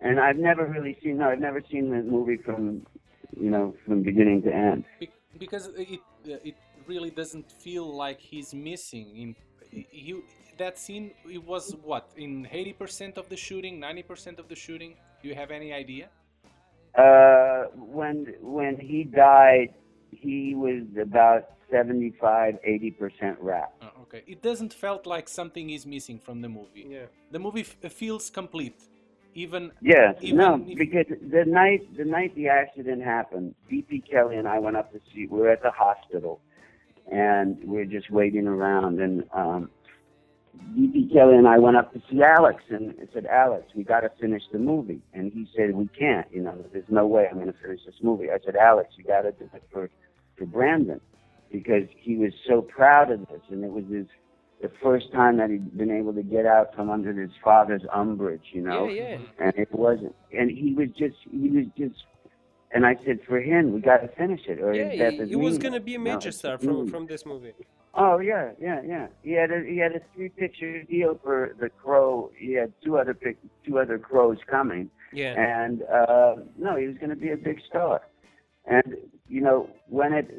[0.00, 2.86] And I've never really seen no, I've never seen the movie from
[3.38, 4.84] you know from beginning to end.
[5.00, 9.06] be- because it it really doesn't feel like he's missing.
[9.16, 10.22] In you,
[10.58, 14.54] that scene, it was what in eighty percent of the shooting, ninety percent of the
[14.54, 14.94] shooting.
[15.22, 16.08] Do you have any idea?
[16.94, 19.74] Uh, when when he died,
[20.20, 23.82] he was about 75, 80 percent wrapped.
[23.82, 26.86] Oh, okay, it doesn't felt like something is missing from the movie.
[26.88, 27.06] Yeah.
[27.30, 28.80] The movie f- feels complete,
[29.34, 34.00] even Yeah, Even no, if- because the night the night the accident happened, D.P.
[34.10, 35.26] Kelly and I went up to see.
[35.26, 36.40] We were at the hospital,
[37.10, 39.00] and we are just waiting around.
[39.00, 39.70] And um,
[40.76, 41.10] D.P.
[41.12, 44.10] Kelly and I went up to see Alex, and I said, "Alex, we got to
[44.20, 46.26] finish the movie." And he said, "We can't.
[46.32, 49.02] You know, there's no way I'm going to finish this movie." I said, "Alex, you
[49.04, 49.90] got to do it for
[50.44, 51.00] for Brandon,
[51.50, 54.06] because he was so proud of this, and it was his."
[54.62, 58.46] The first time that he'd been able to get out from under his father's umbrage,
[58.52, 59.18] you know Yeah, yeah.
[59.38, 60.14] and it wasn't.
[60.32, 62.02] And he was just, he was just.
[62.70, 65.36] And I said, for him, we got to finish it, or Yeah, death he, he
[65.36, 67.52] was gonna be a major it's star from from this movie.
[67.94, 69.08] Oh yeah, yeah, yeah.
[69.22, 72.30] He had a he had a three picture deal for the Crow.
[72.36, 75.34] He had two other pic, two other Crows coming, Yeah.
[75.38, 78.00] and uh, no, he was going to be a big star.
[78.66, 78.96] And
[79.28, 80.30] you know, when it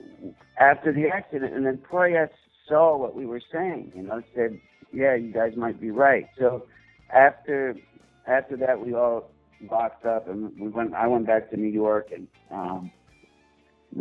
[0.59, 2.29] after the accident, and then Proyas
[2.67, 4.59] saw what we were saying, you know, said,
[4.91, 6.65] "Yeah, you guys might be right." So
[7.13, 7.75] after
[8.27, 9.29] after that, we all
[9.69, 10.93] boxed up, and we went.
[10.95, 12.91] I went back to New York, and um,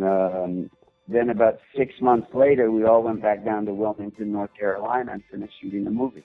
[0.03, 0.69] um,
[1.07, 5.23] then about six months later, we all went back down to Wilmington, North Carolina, and
[5.29, 6.23] finished shooting the movie.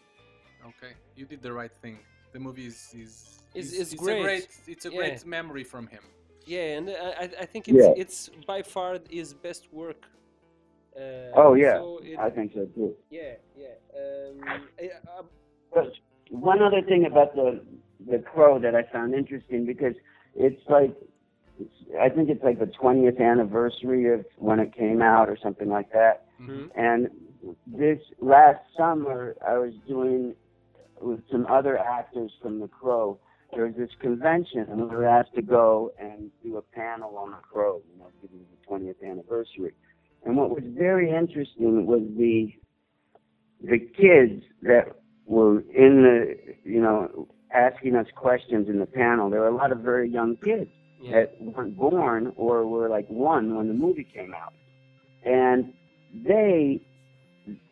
[0.67, 1.99] Okay, you did the right thing.
[2.33, 4.21] The movie is is Is- is- is it's great.
[4.21, 4.97] A great it's a Yeah.
[4.97, 6.03] great memory from him.
[6.51, 8.03] Yeah, and I, I- think it's Yeah.
[8.03, 10.03] it's by far his best work.
[10.97, 12.97] Uh, Oh yeah, so it- I think so too.
[13.09, 13.77] yeah, yeah.
[14.01, 14.41] Um,
[14.83, 14.85] I,
[15.77, 15.83] I,
[16.31, 17.49] one other thing about the
[18.11, 19.95] the Crow that I found interesting because
[20.35, 20.93] it's like
[21.61, 25.69] it's, I think it's like the 20th anniversary of when it came out or something
[25.69, 26.17] like that.
[26.75, 27.01] And
[27.67, 30.35] this last summer, I was doing
[31.09, 33.19] with some other actors from The Crow.
[33.55, 37.31] There was this convention, and we were asked to go and do a panel on
[37.33, 39.73] The Crow, you know, because it was the 20th anniversary.
[40.25, 42.53] And what was very interesting was the
[43.63, 44.85] the kids that
[45.27, 46.35] were in the,
[46.65, 49.29] you know, asking us questions in the panel.
[49.29, 50.71] There were a lot of very young kids
[51.03, 51.13] Yeah.
[51.25, 54.53] that weren't born or were like one when the movie came out,
[55.25, 55.73] and
[56.25, 56.81] they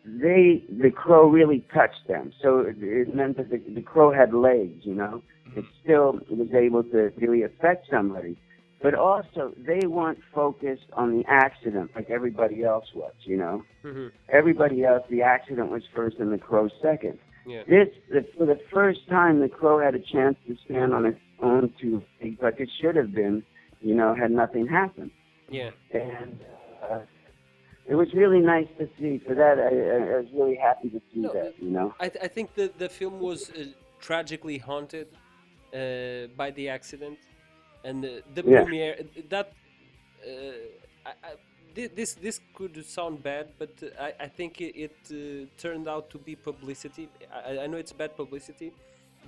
[0.05, 2.33] they the crow really touched them.
[2.43, 5.23] So it, it meant that the, the crow had legs, you know.
[5.59, 8.37] It still was able to really affect somebody,
[8.83, 13.65] but also they weren't focused on the accident like everybody else was, you know.
[13.85, 14.11] Mhm.
[14.29, 17.19] Everybody else, the accident was first and the crow second.
[17.47, 17.63] Yeah.
[17.67, 21.21] This, the, for the first time, the crow had a chance to stand on its
[21.43, 23.43] own two feet, like it should have been,
[23.81, 25.11] you know, had nothing happened
[25.49, 25.71] Yeah.
[25.93, 26.39] and
[26.89, 27.01] uh,
[27.87, 29.19] it was really nice to see.
[29.27, 29.71] For that, I,
[30.15, 31.55] I was really happy to see No, that.
[31.59, 31.95] You know.
[31.99, 33.65] I, th- I think the, the film was uh,
[33.99, 35.09] tragically haunted
[36.37, 37.19] by the accident,
[37.85, 38.63] and uh, the Yeah.
[38.65, 38.97] premiere
[39.29, 39.53] that
[40.27, 40.31] uh,
[41.07, 41.31] I, I,
[41.95, 46.11] this this could sound bad, but uh, I, I think it, it uh, turned out
[46.11, 47.09] to be publicity.
[47.33, 48.73] I, I know it's bad publicity,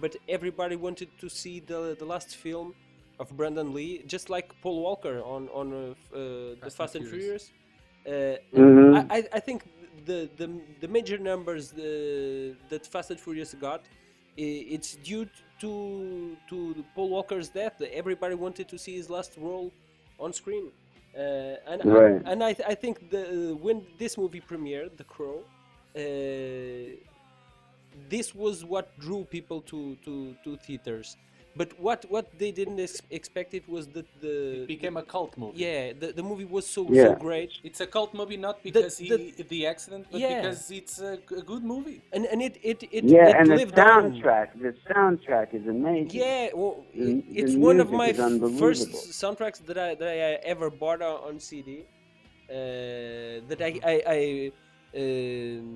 [0.01, 2.75] but everybody wanted to see the the last film
[3.19, 7.07] of Brandon Lee, just like Paul Walker on on uh, f- uh, the Fast and
[7.07, 7.53] Furious.
[8.07, 8.11] Uh,
[8.55, 8.95] Mhm.
[8.97, 9.63] I, I- I think
[10.07, 10.47] the, the
[10.81, 13.83] the major numbers the, that Fast and Furious got,
[14.37, 15.27] it's due
[15.61, 17.81] to to Paul Walker's death.
[17.81, 19.73] Everybody wanted to see his last role
[20.19, 20.67] on screen,
[21.17, 22.23] uh, and Right.
[22.31, 25.39] and I, I think the when this movie premiered, The Crow,
[25.97, 26.01] uh,
[28.09, 31.17] this was what drew people to, to, to theaters.
[31.57, 35.37] But what, what they didn't ex- expect it was that the It became a cult
[35.37, 35.59] movie.
[35.67, 37.03] yeah the, the movie was so Yeah.
[37.09, 40.29] so great It's a cult movie not because the- he the accident, but Yeah.
[40.37, 41.17] because it's a
[41.53, 41.99] good movie.
[42.15, 43.87] and and it it it, Yeah, it and the lived on.
[43.89, 44.49] soundtrack.
[44.67, 46.21] The soundtrack is amazing.
[46.25, 48.11] Yeah, well, The- i- the it's one of my
[48.63, 48.89] first
[49.23, 50.19] soundtracks that I that I
[50.53, 51.71] ever bought on, on CD.
[52.49, 52.57] Uh,
[53.51, 54.21] that I I, I
[55.03, 55.67] um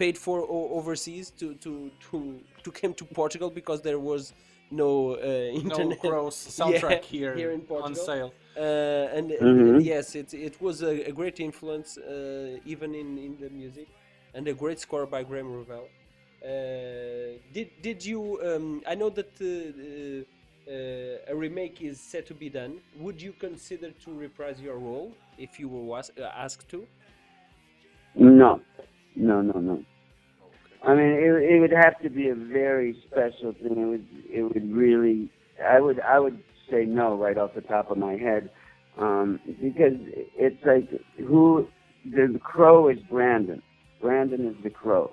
[0.00, 0.38] paid for
[0.80, 1.72] overseas to to
[2.06, 2.16] to
[2.64, 4.22] to come to Portugal because there was
[4.70, 5.26] no uh,
[5.62, 5.98] No internet.
[5.98, 8.04] Crows soundtrack Yeah, here, here in on Portugal.
[8.06, 8.34] sale.
[8.56, 8.60] Uh,
[9.16, 9.78] and uh, Mhm.
[9.78, 13.88] yes, it it was a, a great influence uh, even in, in the music,
[14.34, 15.88] and a great score by Graham Revell.
[16.44, 18.40] Uh, did did you?
[18.42, 22.80] Um, I know that uh, uh, uh, a remake is set to be done.
[22.94, 26.86] Would you consider to reprise your role if you were was, uh, asked to?
[28.14, 28.60] No,
[29.16, 29.84] no, no, no.
[30.86, 33.72] I mean, it, it would have to be a very special thing.
[33.76, 35.28] It would, it would really.
[35.64, 36.38] I would, I would
[36.70, 38.50] say no right off the top of my head,
[38.98, 39.94] um, because
[40.36, 40.88] it's like
[41.26, 41.66] who
[42.04, 43.62] the, the crow is Brandon.
[44.00, 45.12] Brandon is the crow.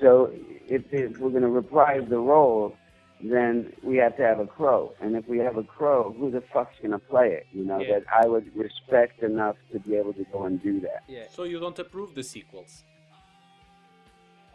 [0.00, 2.74] So if, if we're going to reprise the role,
[3.22, 4.94] then we have to have a crow.
[5.02, 7.46] And if we have a crow, who the fuck's going to play it?
[7.52, 7.98] You know, Yeah.
[7.98, 11.02] that I would respect enough to be able to go and do that.
[11.08, 11.24] Yeah.
[11.30, 12.84] So you don't approve the sequels?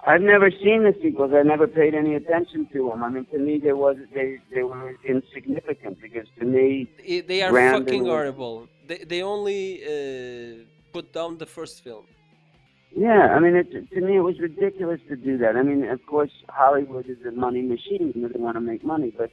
[0.08, 1.32] I've never seen the sequels.
[1.34, 3.04] I never paid any attention to them.
[3.04, 7.42] I mean, to me, there was they they were insignificant because to me, I- They
[7.42, 8.56] are Brandon fucking horrible.
[8.90, 9.62] They they only
[9.94, 10.64] uh,
[10.96, 12.06] put down the first film.
[13.08, 15.56] yeah, I mean, it, to me, it was ridiculous to do that.
[15.58, 19.12] I mean, of course, Hollywood is a money machine and they want to make money,
[19.22, 19.32] but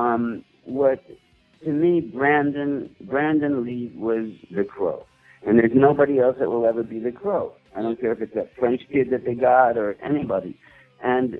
[0.00, 1.00] um, what
[1.64, 2.70] to me, Brandon
[3.12, 4.26] Brandon Lee was
[4.56, 4.98] the Crow,
[5.46, 7.52] and there's nobody else that will ever be the Crow.
[7.78, 10.56] I don't care if it's that French kid that they got or anybody,
[11.02, 11.38] and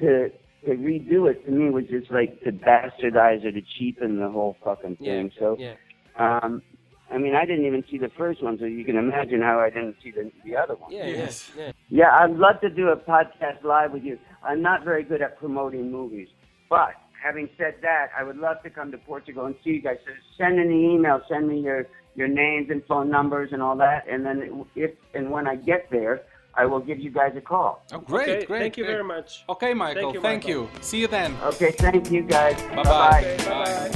[0.00, 0.30] to
[0.64, 4.56] to redo it to me was just like to bastardize or to cheapen the whole
[4.64, 5.12] fucking Yeah.
[5.12, 5.32] thing.
[5.38, 5.74] So, Yeah.
[6.16, 6.62] um,
[7.10, 9.70] I mean, I didn't even see the first one, so you can imagine how I
[9.70, 10.90] didn't see the the other one.
[10.92, 11.06] Yeah.
[11.06, 11.52] Yes.
[11.56, 11.66] Yeah.
[11.66, 11.72] yeah.
[11.90, 14.18] Yeah, I'd love to do a podcast live with you.
[14.42, 16.28] I'm not very good at promoting movies,
[16.68, 16.90] but
[17.22, 19.98] having said that, I would love to come to Portugal and see you guys.
[20.06, 21.86] So send me an email, send me your
[22.18, 25.88] your names and phone numbers and all that, and then if and when I get
[25.90, 26.16] there,
[26.54, 27.72] I will give you guys a call.
[27.92, 28.60] Oh, great, Okay, great.
[28.62, 29.44] Thank you very much.
[29.48, 30.12] Okay, Michael.
[30.14, 30.62] you, Thank Michael.
[30.74, 30.82] you.
[30.82, 31.30] See you then.
[31.52, 32.56] Okay, thank you guys.
[32.74, 33.36] Bye Bye-bye.
[33.46, 33.90] bye.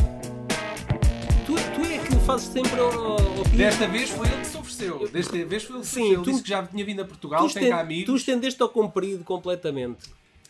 [1.46, 3.56] Tu, tu é que fazes sempre o, o pedido.
[3.58, 5.08] Desta vez foi ele que se ofereceu.
[5.08, 6.12] Desta vez foi ele que se Sim, ofereceu.
[6.14, 8.20] Ele tu- disse que já tinha vindo a Portugal, tu, tem cá tu amigos.
[8.20, 10.08] estendeste ao comprido completamente.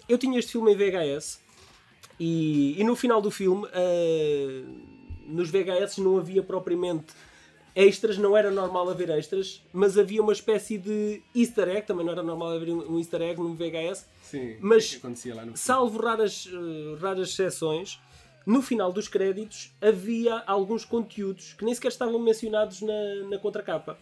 [0.09, 1.41] Eu tinha este filme em VHS
[2.21, 4.63] e, e no final do filme, ah,
[5.27, 7.07] nos VHS não havia propriamente
[7.75, 12.13] extras, não era normal haver extras, mas havia uma espécie de easter egg, também não
[12.13, 17.31] era normal haver um easter egg num VHS, Sim, Mas- no salvo raras, eh, raras
[17.31, 17.99] exceções,
[18.47, 23.97] no final dos créditos havia alguns conteúdos que nem sequer estavam mencionados na, na contracapa.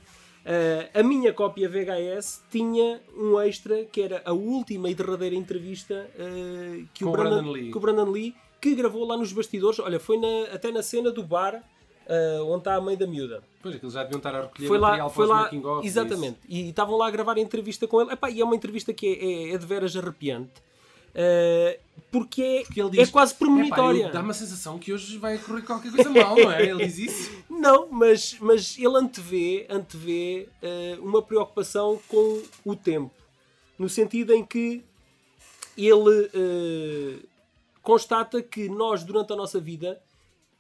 [0.45, 6.11] Eh, a minha cópia VHS tinha um extra que era a última e derradeira entrevista
[6.19, 7.71] eh, que, o Brandon, Brandon Lee.
[7.71, 9.79] que o Brandon Lee que gravou lá nos bastidores.
[9.79, 11.63] Olha, foi na- até na cena do bar
[12.11, 14.79] eh, onde está a mãe da miúda Pois, aqueles já deviam estar a recolher foi
[14.79, 18.13] lá, foi lá making of, exatamente, e estavam lá a gravar a entrevista com ele.
[18.13, 20.51] Epá, e é uma entrevista que é, é, é de veras arrepiante,
[21.15, 21.79] eh,
[22.11, 24.09] porque, é, Porque é diz, quase "Epá, premonitória.
[24.11, 26.67] Dá-me a sensação que hoje vai correr qualquer coisa mal, não é?
[26.67, 27.31] Ele diz isso.
[27.49, 33.13] Não, mas, mas ele antevê, antevê eh, uma preocupação com o tempo,
[33.79, 34.83] no sentido em que
[35.77, 37.19] ele eh,
[37.83, 40.01] constata que nós, durante a nossa vida,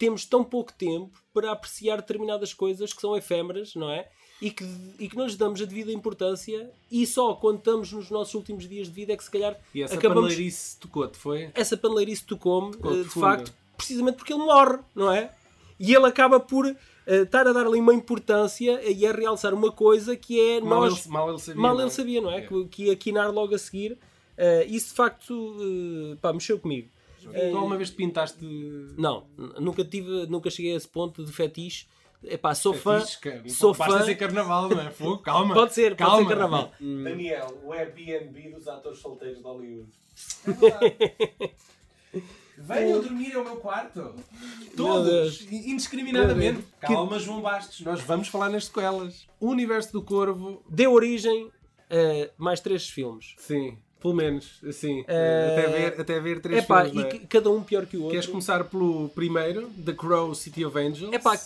[0.00, 4.08] temos tão pouco tempo para apreciar determinadas coisas que são efêmeras, não é?
[4.40, 4.64] E que,
[4.98, 8.66] e que não lhes damos a devida importância e só quando estamos nos nossos últimos
[8.66, 10.22] dias de vida é que se calhar E essa acabamos...
[10.30, 11.50] paneleirice tocou-te, foi?
[11.54, 13.26] Essa paneleirice tocou-me, Tocou eh, de profunda.
[13.26, 15.30] facto, precisamente porque ele morre, não é?
[15.78, 16.76] E ele acaba por eh,
[17.22, 21.04] estar a dar ali uma importância e a realçar uma coisa que é Mal nós...
[21.04, 21.60] ele, mal ele sabia.
[21.60, 21.84] Mal não é?
[21.84, 22.38] ele sabia, não é?
[22.38, 22.40] É.
[22.46, 23.98] Que, que ia quinar logo a seguir.
[24.38, 26.88] Eh, isso de facto eh, pá, mexeu comigo.
[27.22, 28.44] Tu alguma vez te pintaste.
[28.96, 29.26] Não,
[29.58, 31.86] nunca tive, nunca cheguei a esse ponto de fetiche.
[32.22, 33.02] Epá, sou fã.
[33.48, 34.04] Sou Basta fã.
[34.04, 34.90] ser carnaval, não é?
[34.90, 35.54] Fogo, calma.
[35.54, 36.18] Pode ser, pode calma.
[36.22, 36.72] ser carnaval.
[36.80, 39.90] Daniel, o Airbnb dos atores solteiros de Hollywood.
[42.58, 44.14] Venham dormir ao meu quarto.
[44.76, 46.62] Todos, indiscriminadamente.
[46.78, 47.80] Calma, João Bastos.
[47.80, 49.26] Nós vamos falar nas sequelas.
[49.40, 51.50] O Universo do Corvo, Deu origem
[51.88, 53.34] a mais três filmes.
[53.38, 57.04] sim, pelo menos, assim, Eh, até, ver, até ver três Epá, filmes.
[57.04, 57.08] é?
[57.08, 58.12] e que- cada um pior que o outro.
[58.12, 61.12] Queres começar pelo primeiro, The Crow, City of Angels?
[61.12, 61.38] Epá,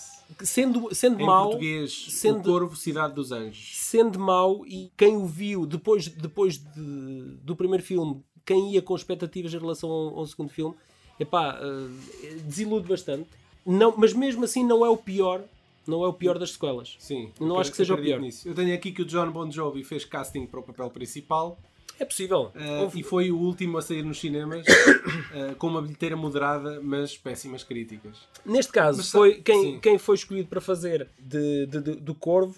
[0.43, 3.71] sendo, sendo em mau, português, sendo- O Corvo, Cidade dos Anjos.
[3.77, 8.95] sendo mau e quem o viu depois, depois de- do primeiro filme, quem ia com
[8.95, 10.75] expectativas em relação ao, ao segundo filme,
[11.19, 13.29] epá, eh, desilude bastante.
[13.67, 15.43] Não, mas mesmo assim não é o pior,
[15.87, 16.97] não é o pior das sequelas.
[16.99, 18.21] Sim, Não acho que seja o pior.
[18.21, 18.47] nisso.
[18.49, 21.59] Eu tenho aqui que o John Bon Jovi fez casting para o papel principal
[21.99, 22.51] É possível.
[22.81, 27.17] Houve- e foi o último a sair nos cinemas eh, com uma bilheteira moderada, mas
[27.17, 28.17] péssimas críticas.
[28.45, 29.81] Neste caso, Mas foi quem, sim.
[29.81, 32.57] quem foi escolhido para fazer de, de- de- do Corvo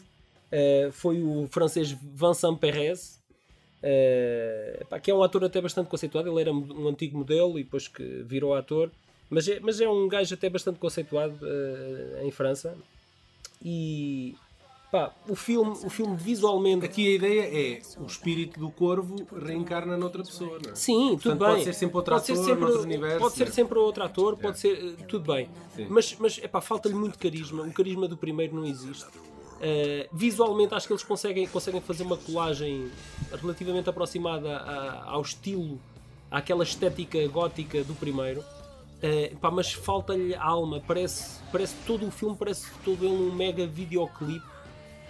[0.51, 3.21] eh, foi o francês Vincent Perez,
[4.89, 6.29] pá, que é um ator até bastante conceituado.
[6.31, 8.91] Ele era um antigo modelo e depois que virou ator,
[9.29, 11.39] mas é, mas é um gajo até bastante conceituado
[12.23, 12.77] em França.
[13.65, 14.35] E
[14.97, 16.85] pá, o filme, o filme visualmente.
[16.87, 20.75] Aqui a ideia é o espírito do corvo reencarna noutra pessoa, não é?
[20.75, 21.49] Sim, Portanto, tudo bem.
[21.49, 23.51] pode ser sempre outro Pode ser ator, sempre- noutro universo, Pode ser né?
[23.51, 24.73] sempre outro ator, pode ser.
[24.99, 25.49] eh, Tudo bem.
[25.75, 25.87] Sim.
[25.91, 27.63] Mas, mas epá, falta-lhe muito carisma.
[27.63, 29.07] O carisma do primeiro não existe.
[29.61, 32.91] Eh, visualmente, acho que eles conseguem, conseguem fazer uma colagem
[33.41, 35.81] relativamente aproximada a- ao estilo,
[36.31, 38.45] àquela estética gótica do primeiro.
[39.03, 40.83] Eh, pá, mas falta-lhe alma.
[40.87, 44.56] Parece, parece todo o filme, parece todo ele um mega videoclipe.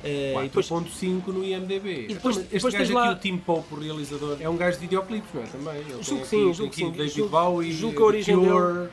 [0.02, 2.06] Depois- 4.5 no IMDB.
[2.10, 4.56] E depois- Então, este depois gajo aqui, lá- o Tim Pope, o realizador, é um
[4.56, 5.46] gajo de videoclipes, não é?
[5.46, 5.76] Também.
[5.80, 6.90] Ele Julgo que sim, julgo que sim.
[6.90, 8.88] David Julgo- Bowie, julgo que a origem Cure,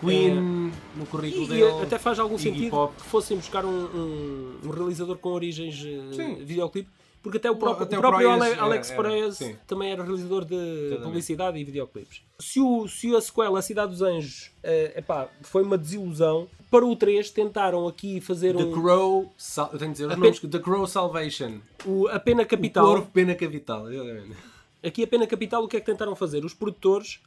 [0.00, 1.62] Queen, no currículo E, dele.
[1.62, 2.94] e até faz algum Iggy sentido Pop.
[2.96, 6.34] que fossem buscar um, um- um realizador com origens eh, Sim.
[6.44, 6.88] videoclipe,
[7.22, 9.56] porque até o próprio, até o próprio era- Alex era, Proyas sim.
[9.66, 11.04] também era realizador de Exatamente.
[11.04, 12.20] publicidade e videoclipes.
[12.40, 16.84] Se, o, se a sequela A Cidade dos Anjos eh, epá, foi uma desilusão, para
[16.86, 20.16] o 3 tentaram aqui fazer The um, Crow, Sal- eu tenho que dizer os A
[20.16, 22.84] nomes, The Crow Salvation, o- a Pena o Capital.
[22.86, 23.92] Corvo Pena Capital.
[23.92, 24.36] exatamente.
[24.84, 26.44] Aqui a Pena Capital, o que é que tentaram fazer?
[26.44, 27.20] Os produtores,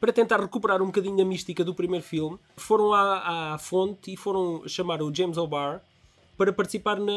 [0.00, 4.16] para tentar recuperar um bocadinho da mística do primeiro filme, foram à, à fonte e
[4.16, 5.80] foram chamar o James O'Barr
[6.38, 7.12] para participar na,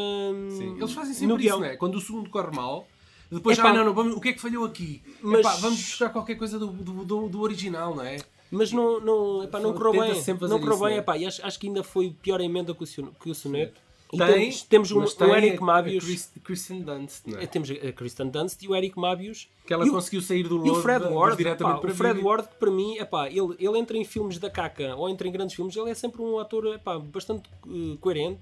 [0.50, 0.76] Sim.
[0.76, 1.60] Eles fazem no sempre isso, guião.
[1.60, 1.76] não é?
[1.76, 2.86] Quando o segundo corre mal,
[3.30, 5.02] depois, Epá, ah, não, não, vamos, o que é que falhou aqui?
[5.22, 8.18] mas- Epá, vamos buscar qualquer coisa do, do, do- do original, não é?
[8.50, 10.14] Mas não, não, epá, não correu bem.
[10.48, 10.96] Não correu bem, não é?
[10.98, 13.80] epá, e acho, acho que ainda foi pior emenda que o, que o soneto.
[14.10, 16.02] Tem, temos, temos um, tem Eric a- Mabius.
[16.04, 17.44] Chris- Kristen Dunst, não é?
[17.44, 19.50] eh, Temos a Kristen Dunst e o Eric Mabius.
[19.66, 21.90] Que ela o- conseguiu sair do E o lodo Fred da- Ward, diretamente pá, para
[21.90, 22.26] o Fred vídeo.
[22.26, 25.30] Ward, que para mim, epá, ele, ele entra em filmes da caca ou entra em
[25.30, 28.40] grandes filmes, ele é sempre um ator epá, bastante eh, coerente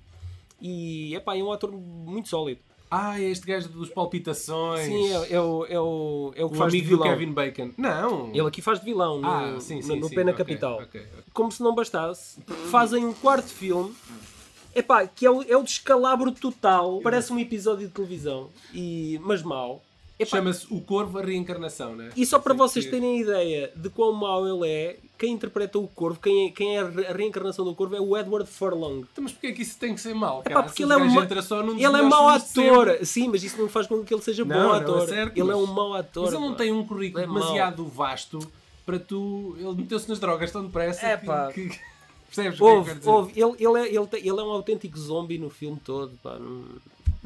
[0.61, 2.61] e epá, é um ator muito sólido.
[2.90, 4.87] Ah, é este gajo dos palpitações.
[4.87, 7.18] Sim, é, é o, é, o, é o que o faz de amigo do vilão.
[7.18, 7.70] Kevin Bacon.
[7.77, 8.31] Não.
[8.31, 10.75] Ele aqui faz de vilão no, Ah, sim, no- sim, no sim, Pena ok, Capital.
[10.83, 11.25] ok, ok.
[11.35, 13.92] Como se não bastasse, fazem um quarto filme
[14.75, 17.00] epá, que é o, é o descalabro total.
[17.02, 19.83] Parece um episódio de televisão, e, mas mau.
[20.25, 22.10] Chama-se O Corvo, a Reencarnação, né?
[22.17, 25.79] E só para Sei vocês que- terem ideia de quão mau ele é, quem interpreta
[25.79, 29.00] o corvo, quem é, quem é a reencarnação do corvo é o Edward Furlong.
[29.12, 30.42] Então, mas porquê é que isso tem que ser mau?
[30.46, 32.98] Epá, porque ele é, um ele é mau ator.
[33.02, 35.02] Sim, mas isso não faz com que ele seja Não, bom não, ator.
[35.02, 36.25] é certo, ele é mas- um mau ator.
[36.25, 36.56] Mas ele não pá.
[36.58, 37.37] tem um currículo é mau.
[37.40, 38.38] demasiado vasto
[38.87, 39.54] para tu.
[39.58, 41.17] Ele meteu-se nas drogas tão depressa É,
[41.52, 41.79] que-.
[42.27, 43.10] Percebes o que é que eu Houve, quero dizer?
[43.10, 43.33] houve.
[43.40, 46.12] Ele, ele, é, ele, ele é um autêntico zombie no filme todo.
[46.23, 46.37] Pá.
[46.38, 46.64] Não,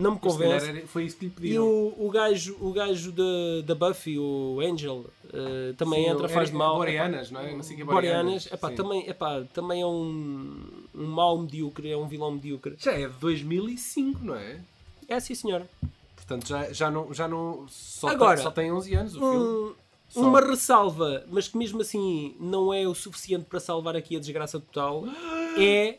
[0.00, 0.68] não me convence.
[0.68, 1.64] era- Foi isso que lhe E pediram.
[1.66, 3.22] o, o gajo, o gajo da,
[3.64, 6.76] da Buffy, o Angel, eh, também Sim, entra, faz era- mal.
[6.76, 7.54] Boreanas, não é?
[7.54, 11.96] Não sei que é Boreanas, epá, também, epá, também é um, um mau medíocre, é
[11.96, 12.74] um vilão medíocre.
[12.78, 14.60] Já é de 2005, não é?
[15.08, 15.68] É sim, senhora.
[16.16, 17.12] Portanto, já, já não.
[17.12, 19.36] Já não só, Agora, tem, só tem 11 anos o filme.
[19.36, 19.74] Um-
[20.08, 20.20] Só.
[20.22, 24.58] uma ressalva, mas que mesmo assim não é o suficiente para salvar aqui a desgraça
[24.58, 25.04] total,
[25.56, 25.98] é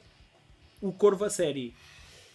[0.82, 1.74] o Corvo a série.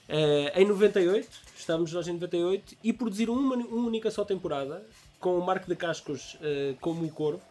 [0.09, 4.85] Eh, em 98, estávamos nós em 98, e produziram uma, uma única só temporada,
[5.19, 7.43] com o Marco de Cascos eh, como o Corvo.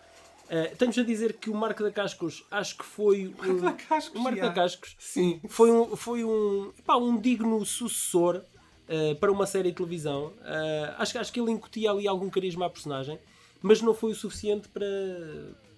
[0.49, 4.19] Eh, Tenho-vos a dizer que o Marco da Cascos acho que foi um, da Cascos,
[4.19, 5.41] o Marco da Cascos Sim.
[5.47, 8.41] foi um, foi um, pá, um digno sucessor
[8.87, 10.31] eh, para uma série de televisão.
[10.43, 13.19] Eh, acho, acho que ele incutia ali algum carisma à personagem,
[13.61, 14.85] mas não foi o suficiente para,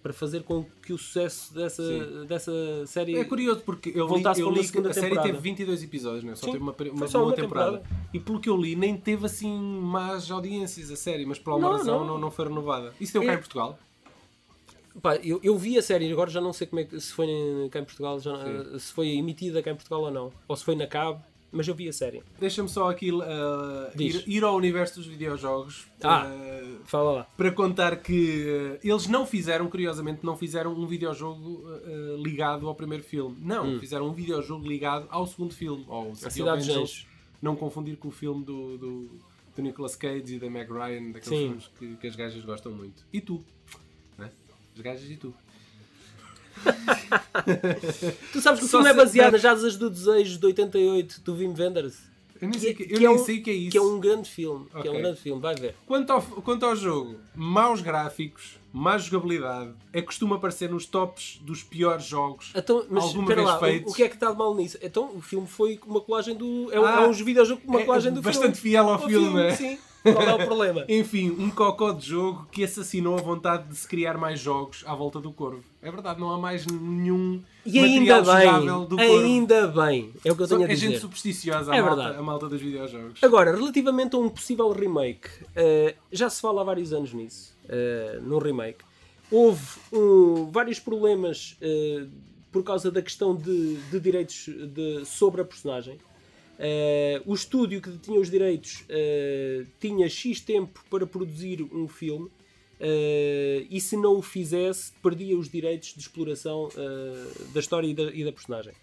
[0.07, 2.25] para fazer com que o sucesso dessa, Sim.
[2.25, 2.51] dessa
[2.85, 3.17] série.
[3.17, 5.27] É curioso porque eu li, Voltasse eu li que a série temporada.
[5.27, 6.35] teve 22 episódios, não é?
[6.35, 7.77] Só Sim, teve uma, uma só boa uma temporada.
[7.79, 8.09] temporada.
[8.13, 11.71] E pelo que eu li, nem teve assim más audiências a série, mas por alguma
[11.71, 12.07] Não, razão não.
[12.07, 12.17] não.
[12.19, 12.93] Não, foi renovada.
[13.01, 13.77] Isso deu cá É- em Portugal?
[15.01, 17.27] Pá, eu, eu vi a série, agora já não sei como é que, se foi
[17.69, 18.33] cá em Portugal, já,
[18.79, 21.21] se foi emitida cá em Portugal ou não, ou se foi na cabo,
[21.51, 22.21] mas eu vi a série.
[22.39, 23.21] Deixa-me só aqui uh,
[23.97, 26.25] ir, ir ao universo dos videojogos Ah.
[26.27, 27.23] uh, Fala lá.
[27.37, 32.67] para contar que uh, eles não fizeram, curiosamente, não fizeram um videojogo uh, uh, ligado
[32.67, 33.37] ao primeiro filme.
[33.41, 36.15] Não, fizeram um videojogo ligado ao segundo filme, ao Hum.
[36.15, 36.75] Cidade dos.
[36.75, 37.07] Anjos.
[37.41, 39.09] Não confundir com o filme do, do,
[39.55, 41.47] do Nicolas Cage e da Meg Ryan, daqueles Sim.
[41.47, 43.05] filmes que, que as gajas gostam muito.
[43.13, 43.43] E tu,
[44.17, 44.31] né?
[44.75, 45.33] As gajas e tu.
[48.33, 51.33] Tu sabes que o filme é se- baseado nas Asas do Desejo de 88 do
[51.35, 51.95] Wim Wenders?
[52.39, 53.71] Eu nem sei, que, eu que nem é um- sei o que é isso.
[53.71, 54.67] Que é um grande filme.
[54.81, 55.75] Que é um grande filme, vai ver.
[55.87, 61.63] Quanto ao, quanto ao jogo, maus gráficos, má jogabilidade, é costuma aparecer nos tops dos
[61.63, 63.91] piores jogos Então, mas alguma vez lá, o, feitos.
[63.91, 64.77] o que é que está de mal nisso?
[64.83, 66.71] Então, o filme foi uma colagem do.
[66.71, 68.61] É, Ah, é uns videojogos com uma é colagem do bastante filme.
[68.61, 69.55] fiel ao Ao filme, é?
[69.55, 69.79] Sim.
[70.03, 70.85] Qual é o problema?
[70.89, 74.95] Enfim, um cocó de jogo que assassinou a vontade de se criar mais jogos à
[74.95, 75.63] volta do Corvo.
[75.81, 79.01] É verdade, não há mais nenhum E ainda bem, do Corvo.
[79.01, 80.13] ainda bem.
[80.23, 80.99] É o que eu tenho a é gente dizer.
[81.01, 82.19] supersticiosa, a, É malta, verdade.
[82.19, 83.23] a malta dos videojogos.
[83.23, 88.21] Agora, relativamente a um possível remake, eh, já se fala há vários anos nisso, uh,
[88.21, 88.85] no remake.
[89.29, 92.05] Houve um, vários problemas eh,
[92.49, 95.97] por causa da questão de, de direitos de- sobre a personagem.
[96.59, 102.31] Eh, o estúdio que tinha os direitos eh, tinha X tempo para produzir um filme
[102.79, 106.69] eh, e se não o fizesse perdia os direitos de exploração
[107.53, 108.73] da história e da, e da personagem.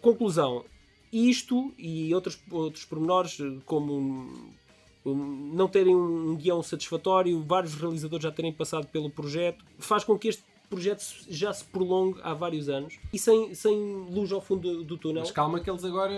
[0.00, 0.64] Conclusão,
[1.12, 4.56] isto e outros, outros pormenores, como
[5.04, 10.28] não terem um guião satisfatório, vários realizadores já terem passado pelo projeto, faz com que
[10.28, 13.74] este projeto já se prolongue há vários anos e sem, sem
[14.10, 15.22] luz ao fundo do, do túnel.
[15.22, 16.12] Mas calma que eles agora,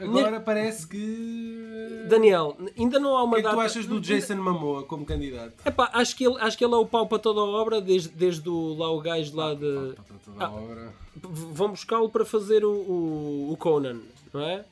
[0.00, 2.04] agora parece que...
[2.08, 3.56] Daniel, ainda não há O uma que é que data.
[3.56, 5.54] tu achas do Jason Momoa como candidato?
[5.64, 8.08] Epá, acho, que ele, acho que ele é o pau para toda a obra, desde,
[8.10, 9.94] desde o, lá o gajo lá de.
[9.94, 10.94] Para toda a obra.
[11.16, 14.00] V- Vão buscá-lo para fazer o, o, o Conan,
[14.32, 14.64] não é?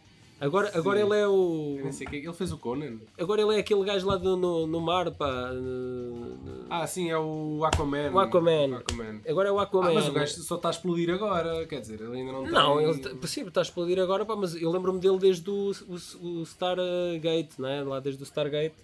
[0.44, 1.76] Agora, agora ele é o.
[1.78, 2.16] Eu nem sei é.
[2.16, 2.98] Ele fez o Conan.
[3.18, 5.50] Agora ele é aquele gajo lá do- no, no mar, pá.
[5.54, 8.10] eh, Ah, sim, é o Aquaman.
[8.12, 8.76] O Aquaman.
[8.78, 9.20] Aquaman.
[9.28, 9.90] Agora é o Aquaman.
[9.90, 12.60] Ah, mas o gajo só está a explodir agora, quer dizer, ele ainda não está.
[12.60, 15.70] Não, ele tá- sim, está a explodir agora, pá, mas eu lembro-me dele desde o,
[15.88, 17.82] o, o Stargate, não é?
[17.82, 18.74] Lá desde o Stargate.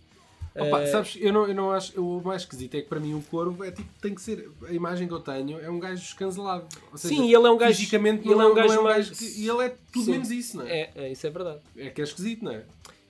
[0.56, 2.00] Opa, Eh, sabes, eu não, eu não acho.
[2.02, 4.50] O mais esquisito é que para mim o corvo é tipo, tem que ser.
[4.66, 6.66] A imagem que eu tenho é um gajo escancelado.
[6.96, 9.40] Seja, Sim, ele é um gajo- Fisicamente ele é um não gajo um mais- que-
[9.40, 10.10] E ele é tudo Sim.
[10.12, 10.80] menos isso, não é?
[10.80, 11.60] é, é, isso é verdade.
[11.76, 12.64] É que é esquisito, não é?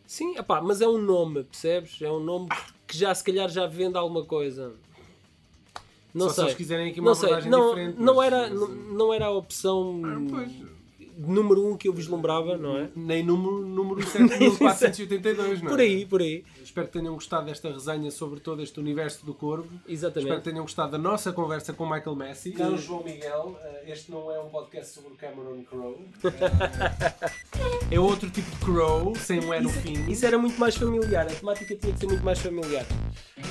[0.06, 2.00] Sim, epá, mas é um nome, percebes?
[2.02, 2.48] É um nome
[2.86, 4.74] que já se calhar já vende alguma coisa.
[6.14, 6.44] Não Só se sei.
[6.44, 7.30] eles quiserem aqui uma não sei.
[7.48, 10.50] Não, diferente, não, mas- era, mas- não, não era a opção Pois.
[11.18, 12.88] Número um que eu vislumbrava, não é?
[12.94, 15.70] Nem número, número 7482, não é?
[15.70, 16.44] Por aí, por aí.
[16.62, 19.68] Espero que tenham gostado desta resenha sobre todo este universo do Corvo.
[19.86, 20.36] Espero Exatamente.
[20.36, 22.52] que tenham gostado da nossa conversa com Michael Messi.
[22.52, 25.98] Caro João Miguel, este não é um podcast sobre Cameron Crowe.
[27.90, 30.10] é outro tipo de Crow, sem um E no fim.
[30.10, 32.86] Isso era muito mais familiar, a temática tinha que ser muito mais familiar.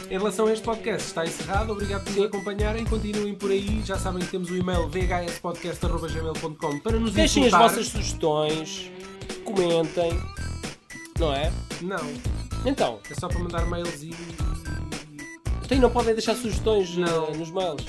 [0.09, 1.71] Em relação a este podcast, está encerrado.
[1.73, 2.85] Obrigado por nos acompanharem.
[2.85, 3.81] Continuem por aí.
[3.83, 8.91] Já sabem que temos o e-mail vhspodcast.gmail.com para nos Deixem as vossas sugestões,
[9.43, 10.11] comentem,
[11.19, 11.51] não é?
[11.81, 11.97] Não,
[12.65, 14.11] Então, é só para mandar mails e
[15.63, 17.27] Então, e não podem deixar sugestões Não.
[17.27, 17.83] eh, nos mails.